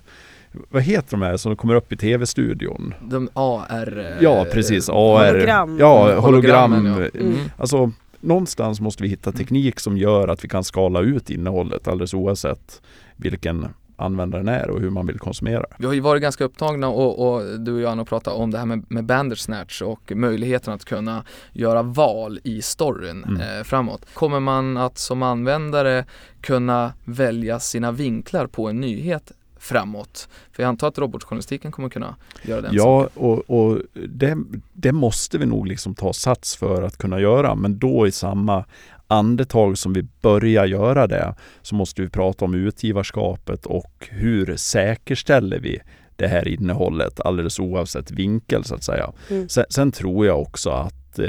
vad 0.69 0.83
heter 0.83 1.11
de 1.11 1.21
här 1.21 1.37
som 1.37 1.55
kommer 1.55 1.75
upp 1.75 1.91
i 1.91 1.97
tv-studion? 1.97 2.93
De 3.01 3.29
AR... 3.33 4.17
Ja 4.21 4.45
precis, 4.51 4.89
AR. 4.89 5.31
Hologram. 5.33 5.77
Ja, 5.79 6.19
hologram. 6.19 6.85
Ja. 6.85 7.19
Mm. 7.21 7.35
Alltså 7.57 7.91
någonstans 8.19 8.81
måste 8.81 9.03
vi 9.03 9.09
hitta 9.09 9.31
teknik 9.31 9.79
som 9.79 9.97
gör 9.97 10.27
att 10.27 10.43
vi 10.43 10.47
kan 10.47 10.63
skala 10.63 11.01
ut 11.01 11.29
innehållet 11.29 11.87
alldeles 11.87 12.13
oavsett 12.13 12.81
vilken 13.15 13.67
användaren 13.95 14.47
är 14.47 14.69
och 14.69 14.79
hur 14.79 14.89
man 14.89 15.07
vill 15.07 15.19
konsumera. 15.19 15.65
Vi 15.77 15.85
har 15.85 15.93
ju 15.93 15.99
varit 15.99 16.21
ganska 16.21 16.43
upptagna 16.43 16.87
och, 16.87 17.33
och 17.33 17.59
du 17.59 17.73
och 17.73 17.81
jag 17.81 17.95
har 17.95 18.05
pratat 18.05 18.33
om 18.33 18.51
det 18.51 18.57
här 18.57 18.65
med, 18.65 18.85
med 18.87 19.05
Bandersnatch 19.05 19.81
och 19.81 20.11
möjligheten 20.15 20.73
att 20.73 20.85
kunna 20.85 21.23
göra 21.53 21.81
val 21.81 22.39
i 22.43 22.61
storyn 22.61 23.23
mm. 23.23 23.41
eh, 23.41 23.63
framåt. 23.63 24.05
Kommer 24.13 24.39
man 24.39 24.77
att 24.77 24.97
som 24.97 25.23
användare 25.23 26.05
kunna 26.41 26.93
välja 27.05 27.59
sina 27.59 27.91
vinklar 27.91 28.47
på 28.47 28.69
en 28.69 28.79
nyhet 28.79 29.31
framåt? 29.57 30.27
För 30.51 30.63
jag 30.63 30.67
antar 30.67 30.87
att 30.87 30.97
robotjournalistiken 30.97 31.71
kommer 31.71 31.89
kunna 31.89 32.15
göra 32.43 32.61
den 32.61 32.73
Ja, 32.73 33.03
saken. 33.03 33.23
och, 33.23 33.49
och 33.49 33.79
det, 33.93 34.37
det, 34.73 34.91
måste 34.91 35.37
vi 35.37 35.45
nog 35.45 35.67
liksom 35.67 35.95
ta 35.95 36.13
sats 36.13 36.55
för 36.55 36.83
att 36.83 36.97
kunna 36.97 37.19
göra, 37.19 37.55
men 37.55 37.79
då 37.79 38.07
i 38.07 38.11
samma 38.11 38.65
andetag 39.13 39.77
som 39.77 39.93
vi 39.93 40.03
börjar 40.21 40.65
göra 40.65 41.07
det 41.07 41.35
så 41.61 41.75
måste 41.75 42.01
vi 42.01 42.09
prata 42.09 42.45
om 42.45 42.53
utgivarskapet 42.53 43.65
och 43.65 44.07
hur 44.09 44.55
säkerställer 44.55 45.59
vi 45.59 45.79
det 46.15 46.27
här 46.27 46.47
innehållet 46.47 47.19
alldeles 47.19 47.59
oavsett 47.59 48.11
vinkel 48.11 48.63
så 48.63 48.75
att 48.75 48.83
säga. 48.83 49.11
Mm. 49.29 49.49
Sen, 49.49 49.65
sen, 49.69 49.91
tror 49.91 50.25
jag 50.25 50.41
också 50.41 50.69
att 50.69 51.19
eh, 51.19 51.27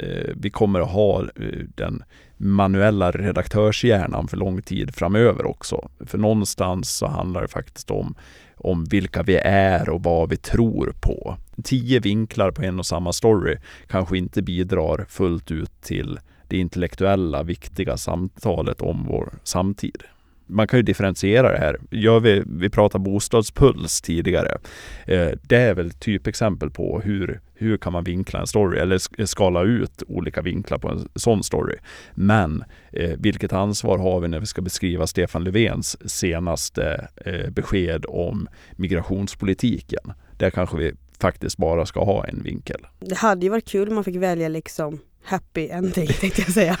eh 0.00 0.30
vi 0.36 0.50
kommer 0.50 0.80
att 0.80 0.90
ha 0.90 1.22
eh, 1.22 1.28
den 1.74 2.02
manuella 2.36 3.10
redaktörshjärnan 3.10 4.28
för 4.28 4.36
lång 4.36 4.62
tid 4.62 4.94
framöver 4.94 5.46
också. 5.46 5.88
För 6.06 6.18
någonstans 6.18 6.96
så 6.96 7.06
handlar 7.06 7.42
det 7.42 7.48
faktiskt 7.48 7.90
om, 7.90 8.14
om 8.56 8.84
vilka 8.84 9.22
vi 9.22 9.36
är 9.44 9.88
och 9.88 10.02
vad 10.02 10.30
vi 10.30 10.36
tror 10.36 10.94
på. 11.00 11.36
Tio 11.64 12.00
vinklar 12.00 12.50
på 12.50 12.62
en 12.62 12.78
och 12.78 12.86
samma 12.86 13.12
story 13.12 13.56
kanske 13.86 14.18
inte 14.18 14.42
bidrar 14.42 15.06
fullt 15.08 15.50
ut 15.50 15.82
till 15.82 16.18
det 16.48 16.58
intellektuella 16.58 17.42
viktiga 17.42 17.96
samtalet 17.96 18.80
om 18.80 19.06
vår 19.08 19.32
samtid 19.44 20.02
man 20.46 20.66
kan 20.66 20.78
ju 20.78 20.82
differentiera 20.82 21.52
det 21.52 21.58
här. 21.58 21.78
Gör 21.90 22.20
vi, 22.20 22.42
vi 22.46 22.70
pratade 22.70 23.04
bostadspuls 23.04 24.00
tidigare. 24.00 24.58
Eh, 25.06 25.28
det 25.42 25.56
är 25.56 25.74
väl 25.74 25.90
typexempel 25.90 26.70
på 26.70 27.00
hur, 27.00 27.40
hur 27.54 27.76
kan 27.76 27.92
man 27.92 28.04
vinkla 28.04 28.40
en 28.40 28.46
story 28.46 28.78
eller 28.78 29.26
skala 29.26 29.62
ut 29.62 30.02
olika 30.06 30.42
vinklar 30.42 30.78
på 30.78 30.88
en 30.88 31.08
sån 31.14 31.42
story. 31.42 31.76
Men 32.14 32.64
eh, 32.92 33.12
vilket 33.18 33.52
ansvar 33.52 33.98
har 33.98 34.20
vi 34.20 34.28
när 34.28 34.40
vi 34.40 34.46
ska 34.46 34.62
beskriva 34.62 35.06
Stefan 35.06 35.44
Löfvens 35.44 36.10
senaste 36.10 37.08
eh, 37.16 37.50
besked 37.50 38.04
om 38.08 38.48
migrationspolitiken? 38.72 40.12
Där 40.38 40.50
kanske 40.50 40.76
vi 40.76 40.92
faktiskt 41.20 41.56
bara 41.56 41.86
ska 41.86 42.04
ha 42.04 42.26
en 42.26 42.42
vinkel. 42.42 42.86
Det 43.00 43.16
hade 43.16 43.46
ju 43.46 43.50
varit 43.50 43.68
kul 43.68 43.88
om 43.88 43.94
man 43.94 44.04
fick 44.04 44.16
välja 44.16 44.48
liksom 44.48 45.00
happy 45.26 45.68
ending 45.68 46.06
tänkte 46.20 46.42
jag 46.42 46.52
säga. 46.52 46.76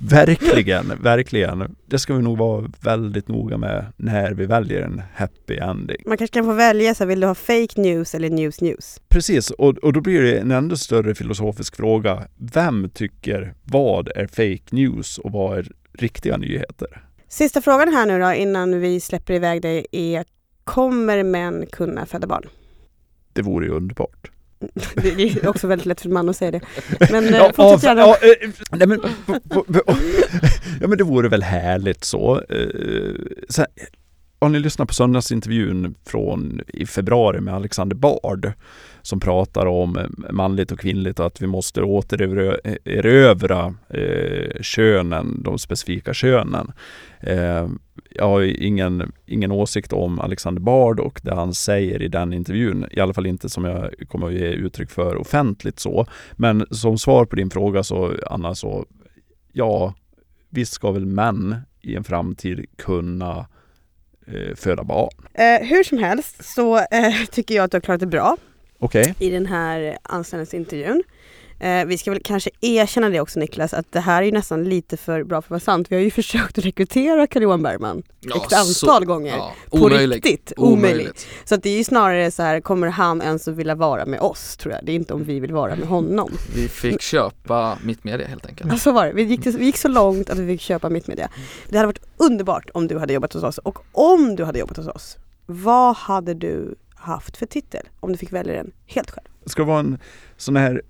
verkligen, 0.00 1.02
verkligen. 1.02 1.76
Det 1.86 1.98
ska 1.98 2.14
vi 2.14 2.22
nog 2.22 2.38
vara 2.38 2.70
väldigt 2.80 3.28
noga 3.28 3.56
med 3.56 3.92
när 3.96 4.32
vi 4.32 4.46
väljer 4.46 4.82
en 4.82 5.02
happy 5.14 5.56
ending. 5.56 6.02
Man 6.06 6.18
kanske 6.18 6.34
kan 6.34 6.44
få 6.44 6.52
välja, 6.52 6.94
så 6.94 7.04
vill 7.04 7.20
du 7.20 7.26
ha 7.26 7.34
fake 7.34 7.80
news 7.80 8.14
eller 8.14 8.30
news 8.30 8.60
news? 8.60 9.00
Precis, 9.08 9.50
och, 9.50 9.78
och 9.78 9.92
då 9.92 10.00
blir 10.00 10.22
det 10.22 10.38
en 10.38 10.50
ännu 10.50 10.76
större 10.76 11.14
filosofisk 11.14 11.76
fråga. 11.76 12.22
Vem 12.36 12.90
tycker 12.94 13.54
vad 13.64 14.08
är 14.08 14.26
fake 14.26 14.76
news 14.76 15.18
och 15.18 15.32
vad 15.32 15.58
är 15.58 15.66
riktiga 15.92 16.36
nyheter? 16.36 17.04
Sista 17.28 17.60
frågan 17.60 17.88
här 17.88 18.06
nu 18.06 18.20
då 18.20 18.32
innan 18.32 18.80
vi 18.80 19.00
släpper 19.00 19.34
iväg 19.34 19.62
dig 19.62 19.86
är, 19.92 20.24
kommer 20.64 21.22
män 21.22 21.66
kunna 21.72 22.06
föda 22.06 22.26
barn? 22.26 22.48
Det 23.32 23.42
vore 23.42 23.66
ju 23.66 23.72
underbart. 23.72 24.30
Det 24.94 25.22
är 25.22 25.48
också 25.48 25.66
väldigt 25.66 25.86
lätt 25.86 26.00
för 26.00 26.08
en 26.08 26.14
man 26.14 26.28
att 26.28 26.36
säga 26.36 26.50
det. 26.50 26.60
Men 27.10 27.24
ja, 27.24 27.52
eh, 27.58 27.84
gärna. 27.84 28.00
Ja, 28.00 28.16
eh, 28.22 28.50
nej, 28.70 28.88
men, 28.88 29.00
ja 30.80 30.88
men 30.88 30.98
det 30.98 31.04
vore 31.04 31.28
väl 31.28 31.42
härligt 31.42 32.04
så. 32.04 32.42
Eh, 32.48 33.14
så 33.48 33.66
har 34.40 34.48
ni 34.48 34.58
lyssnat 34.58 34.88
på 34.88 34.94
söndagsintervjun 34.94 35.94
från 36.06 36.60
i 36.66 36.86
februari 36.86 37.40
med 37.40 37.54
Alexander 37.54 37.96
Bard 37.96 38.52
som 39.02 39.20
pratar 39.20 39.66
om 39.66 40.14
manligt 40.30 40.72
och 40.72 40.80
kvinnligt 40.80 41.20
och 41.20 41.26
att 41.26 41.42
vi 41.42 41.46
måste 41.46 41.82
återerövra 41.82 43.74
eh, 43.88 44.62
könen, 44.62 45.42
de 45.42 45.58
specifika 45.58 46.14
könen. 46.14 46.72
Eh, 47.20 47.68
jag 48.10 48.24
har 48.24 48.62
ingen, 48.62 49.12
ingen 49.26 49.52
åsikt 49.52 49.92
om 49.92 50.20
Alexander 50.20 50.60
Bard 50.62 51.00
och 51.00 51.20
det 51.22 51.34
han 51.34 51.54
säger 51.54 52.02
i 52.02 52.08
den 52.08 52.32
intervjun, 52.32 52.86
i 52.90 53.00
alla 53.00 53.14
fall 53.14 53.26
inte 53.26 53.48
som 53.48 53.64
jag 53.64 53.94
kommer 54.08 54.26
att 54.26 54.32
ge 54.32 54.46
uttryck 54.46 54.90
för 54.90 55.16
offentligt 55.16 55.78
så. 55.78 56.06
Men 56.32 56.66
som 56.70 56.98
svar 56.98 57.24
på 57.24 57.36
din 57.36 57.50
fråga 57.50 57.82
så, 57.82 58.14
Anna, 58.26 58.54
så 58.54 58.86
ja, 59.52 59.94
visst 60.48 60.72
ska 60.72 60.90
väl 60.90 61.06
män 61.06 61.56
i 61.82 61.96
en 61.96 62.04
framtid 62.04 62.66
kunna 62.76 63.46
eh, 64.26 64.54
föda 64.56 64.84
barn. 64.84 65.10
Eh, 65.34 65.66
hur 65.68 65.84
som 65.84 65.98
helst 65.98 66.44
så 66.54 66.76
eh, 66.76 67.14
tycker 67.30 67.54
jag 67.54 67.64
att 67.64 67.70
du 67.70 67.76
har 67.76 67.80
klarat 67.80 68.00
det 68.00 68.06
bra? 68.06 68.36
Okay. 68.78 69.14
i 69.18 69.30
den 69.30 69.46
här 69.46 69.98
anställningsintervjun. 70.02 71.02
Eh, 71.60 71.84
vi 71.84 71.98
ska 71.98 72.10
väl 72.10 72.20
kanske 72.24 72.50
erkänna 72.60 73.08
det 73.08 73.20
också 73.20 73.38
Niklas, 73.38 73.74
att 73.74 73.92
det 73.92 74.00
här 74.00 74.22
är 74.22 74.26
ju 74.26 74.32
nästan 74.32 74.64
lite 74.64 74.96
för 74.96 75.22
bra 75.24 75.42
för 75.42 75.46
att 75.46 75.50
vara 75.50 75.60
sant. 75.60 75.86
Vi 75.90 75.96
har 75.96 76.02
ju 76.02 76.10
försökt 76.20 76.58
att 76.58 76.64
rekrytera 76.64 77.26
Carl-Johan 77.26 77.62
Bergman 77.62 78.02
Ja, 78.20 78.36
ett 78.36 78.52
antal 78.52 78.64
så- 78.74 79.00
gånger. 79.04 79.36
Ja, 79.36 79.52
På 79.70 79.76
omöjligt. 79.78 80.24
riktigt, 80.26 80.52
omöjligt. 80.56 81.26
Så 81.44 81.54
att 81.54 81.62
det 81.62 81.70
är 81.70 81.76
ju 81.78 81.84
snarare 81.84 82.30
så 82.30 82.42
här, 82.42 82.60
kommer 82.60 82.86
han 82.88 83.22
ens 83.22 83.48
att 83.48 83.54
vilja 83.54 83.74
vara 83.74 84.06
med 84.06 84.20
oss 84.20 84.56
tror 84.56 84.74
jag. 84.74 84.84
Det 84.84 84.92
är 84.92 84.96
inte 84.96 85.14
om 85.14 85.24
vi 85.24 85.40
vill 85.40 85.52
vara 85.52 85.76
med 85.76 85.88
honom. 85.88 86.30
Vi 86.54 86.68
fick 86.68 87.02
köpa 87.02 87.78
Mittmedia 87.84 88.26
helt 88.26 88.46
enkelt. 88.46 88.72
Ja, 88.72 88.78
så 88.78 88.92
var 88.92 89.06
det. 89.06 89.12
Vi 89.12 89.22
gick, 89.22 89.42
till, 89.42 89.58
vi 89.58 89.64
gick 89.64 89.76
så 89.76 89.88
långt 89.88 90.30
att 90.30 90.38
vi 90.38 90.46
fick 90.46 90.60
köpa 90.60 90.88
Mittmedia. 90.90 91.28
Det 91.68 91.76
hade 91.76 91.86
varit 91.86 92.02
underbart 92.16 92.70
om 92.74 92.86
du 92.86 92.98
hade 92.98 93.12
jobbat 93.12 93.32
hos 93.32 93.42
oss. 93.42 93.58
Och 93.58 93.78
om 93.92 94.36
du 94.36 94.44
hade 94.44 94.58
jobbat 94.58 94.76
hos 94.76 94.86
oss, 94.88 95.16
vad 95.46 95.96
hade 95.96 96.34
du 96.34 96.74
haft 96.94 97.36
för 97.36 97.46
titel? 97.46 97.88
Om 98.00 98.12
du 98.12 98.18
fick 98.18 98.32
välja 98.32 98.52
den 98.54 98.72
helt 98.86 99.10
själv. 99.10 99.26
Ska 99.46 99.62
det 99.62 99.66
vara 99.68 99.80
en 99.80 99.98
sån 100.36 100.56
här 100.56 100.82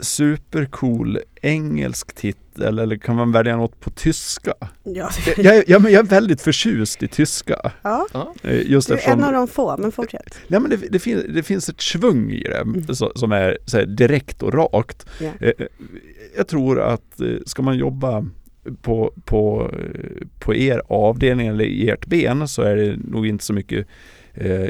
supercool 0.00 1.18
engelsk 1.42 2.14
titel 2.14 2.78
eller 2.78 2.96
kan 2.96 3.16
man 3.16 3.32
välja 3.32 3.56
något 3.56 3.80
på 3.80 3.90
tyska? 3.90 4.54
Ja, 4.84 5.10
Jag, 5.36 5.44
jag, 5.56 5.64
jag, 5.68 5.82
men 5.82 5.92
jag 5.92 6.04
är 6.04 6.08
väldigt 6.10 6.40
förtjust 6.40 7.02
i 7.02 7.08
tyska. 7.08 7.72
ja. 7.82 8.06
Eh, 8.42 8.70
Just 8.70 8.88
du 8.88 8.94
är 8.94 8.98
eftersom 8.98 9.18
en 9.18 9.24
av 9.26 9.32
de 9.32 9.48
få, 9.48 9.76
men 9.78 9.92
fortsätt. 9.92 10.38
Nej 10.48 10.60
men 10.60 10.70
det, 10.70 10.76
det, 10.76 10.98
finns, 10.98 11.24
det 11.34 11.42
finns 11.42 11.68
ett 11.68 11.80
svung 11.80 12.30
i 12.30 12.42
det 12.42 12.56
Mm. 12.58 12.94
så, 12.94 13.12
som 13.14 13.32
är 13.32 13.58
så 13.66 13.76
här, 13.78 13.86
direkt 13.86 14.42
och 14.42 14.54
rakt. 14.54 15.06
Ja. 15.20 15.30
Eh, 15.40 15.52
Jag 16.36 16.48
tror 16.48 16.80
att 16.80 17.20
eh, 17.20 17.26
ska 17.46 17.62
man 17.62 17.76
jobba 17.78 18.26
på, 18.82 19.12
på, 19.24 19.70
på 20.38 20.54
er 20.54 20.82
avdelning 20.88 21.46
eller 21.46 21.64
i 21.64 21.88
ert 21.90 22.06
ben 22.06 22.48
så 22.48 22.62
är 22.62 22.76
det 22.76 22.96
nog 22.96 23.26
inte 23.26 23.44
så 23.44 23.52
mycket 23.52 23.86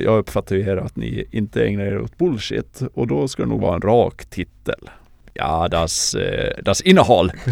Jag 0.05 0.19
uppfattar 0.19 0.57
ju 0.57 0.63
här 0.63 0.77
att 0.77 0.97
ni 0.97 1.29
inte 1.31 1.65
ägnar 1.67 1.85
er 1.85 1.99
åt 1.99 2.19
bullshit 2.19 2.83
och 2.95 3.07
då 3.07 3.29
ska 3.29 3.43
det 3.43 3.49
nog 3.49 3.61
vara 3.61 3.75
en 3.75 3.81
rak 3.81 4.25
titel. 4.31 4.91
Ja, 5.35 5.69
das, 5.69 6.15
eh, 6.15 6.63
das 6.65 6.81
innehåll. 6.81 7.33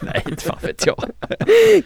Nej, 0.00 0.22
inte 0.28 0.44
fan 0.44 0.58
vet 0.62 0.86
jag. 0.86 1.04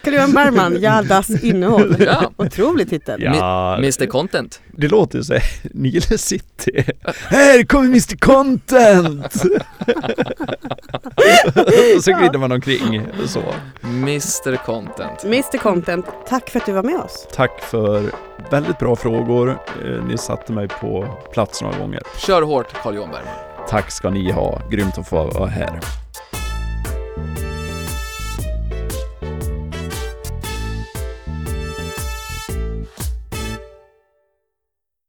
Carl-Johan 0.03 0.31
Bergman, 0.33 0.77
ja 0.81 1.01
das 1.01 1.29
innehåll. 1.43 1.95
Ja. 1.99 2.31
Otrolig 2.37 2.89
titel. 2.89 3.23
Ja, 3.23 3.75
Mr 3.77 4.05
Content. 4.05 4.61
det 4.71 4.87
låter 4.87 5.17
ju 5.17 5.23
såhär, 5.23 5.43
Nile 5.73 6.01
City. 6.17 6.83
Här 7.27 7.63
kommer 7.63 7.85
Mr 7.85 8.17
Content! 8.17 9.33
och 11.95 12.03
så 12.03 12.11
glider 12.11 12.37
man 12.37 12.51
omkring 12.51 13.01
så. 13.25 13.43
Mr 13.83 14.55
Content. 14.65 15.23
Mr 15.23 15.57
Content, 15.57 16.05
tack 16.29 16.49
för 16.49 16.59
att 16.59 16.65
du 16.65 16.71
var 16.71 16.83
med 16.83 16.99
oss. 16.99 17.27
Tack 17.33 17.61
för 17.61 18.03
väldigt 18.51 18.79
bra 18.79 18.95
frågor. 18.95 19.49
Eh, 19.85 20.03
Ni 20.05 20.17
satte 20.17 20.53
mig 20.53 20.67
på 20.67 21.17
plats 21.33 21.61
några 21.61 21.79
gånger. 21.79 22.01
Kör 22.17 22.41
hårt 22.41 22.73
Carl-Johan 22.83 23.09
Bergman. 23.11 23.33
Tack 23.69 23.91
ska 23.91 24.09
ni 24.09 24.31
ha. 24.31 24.61
Grymt 24.71 24.97
att 24.97 25.07
få 25.07 25.25
vara 25.25 25.49
här. 25.49 25.79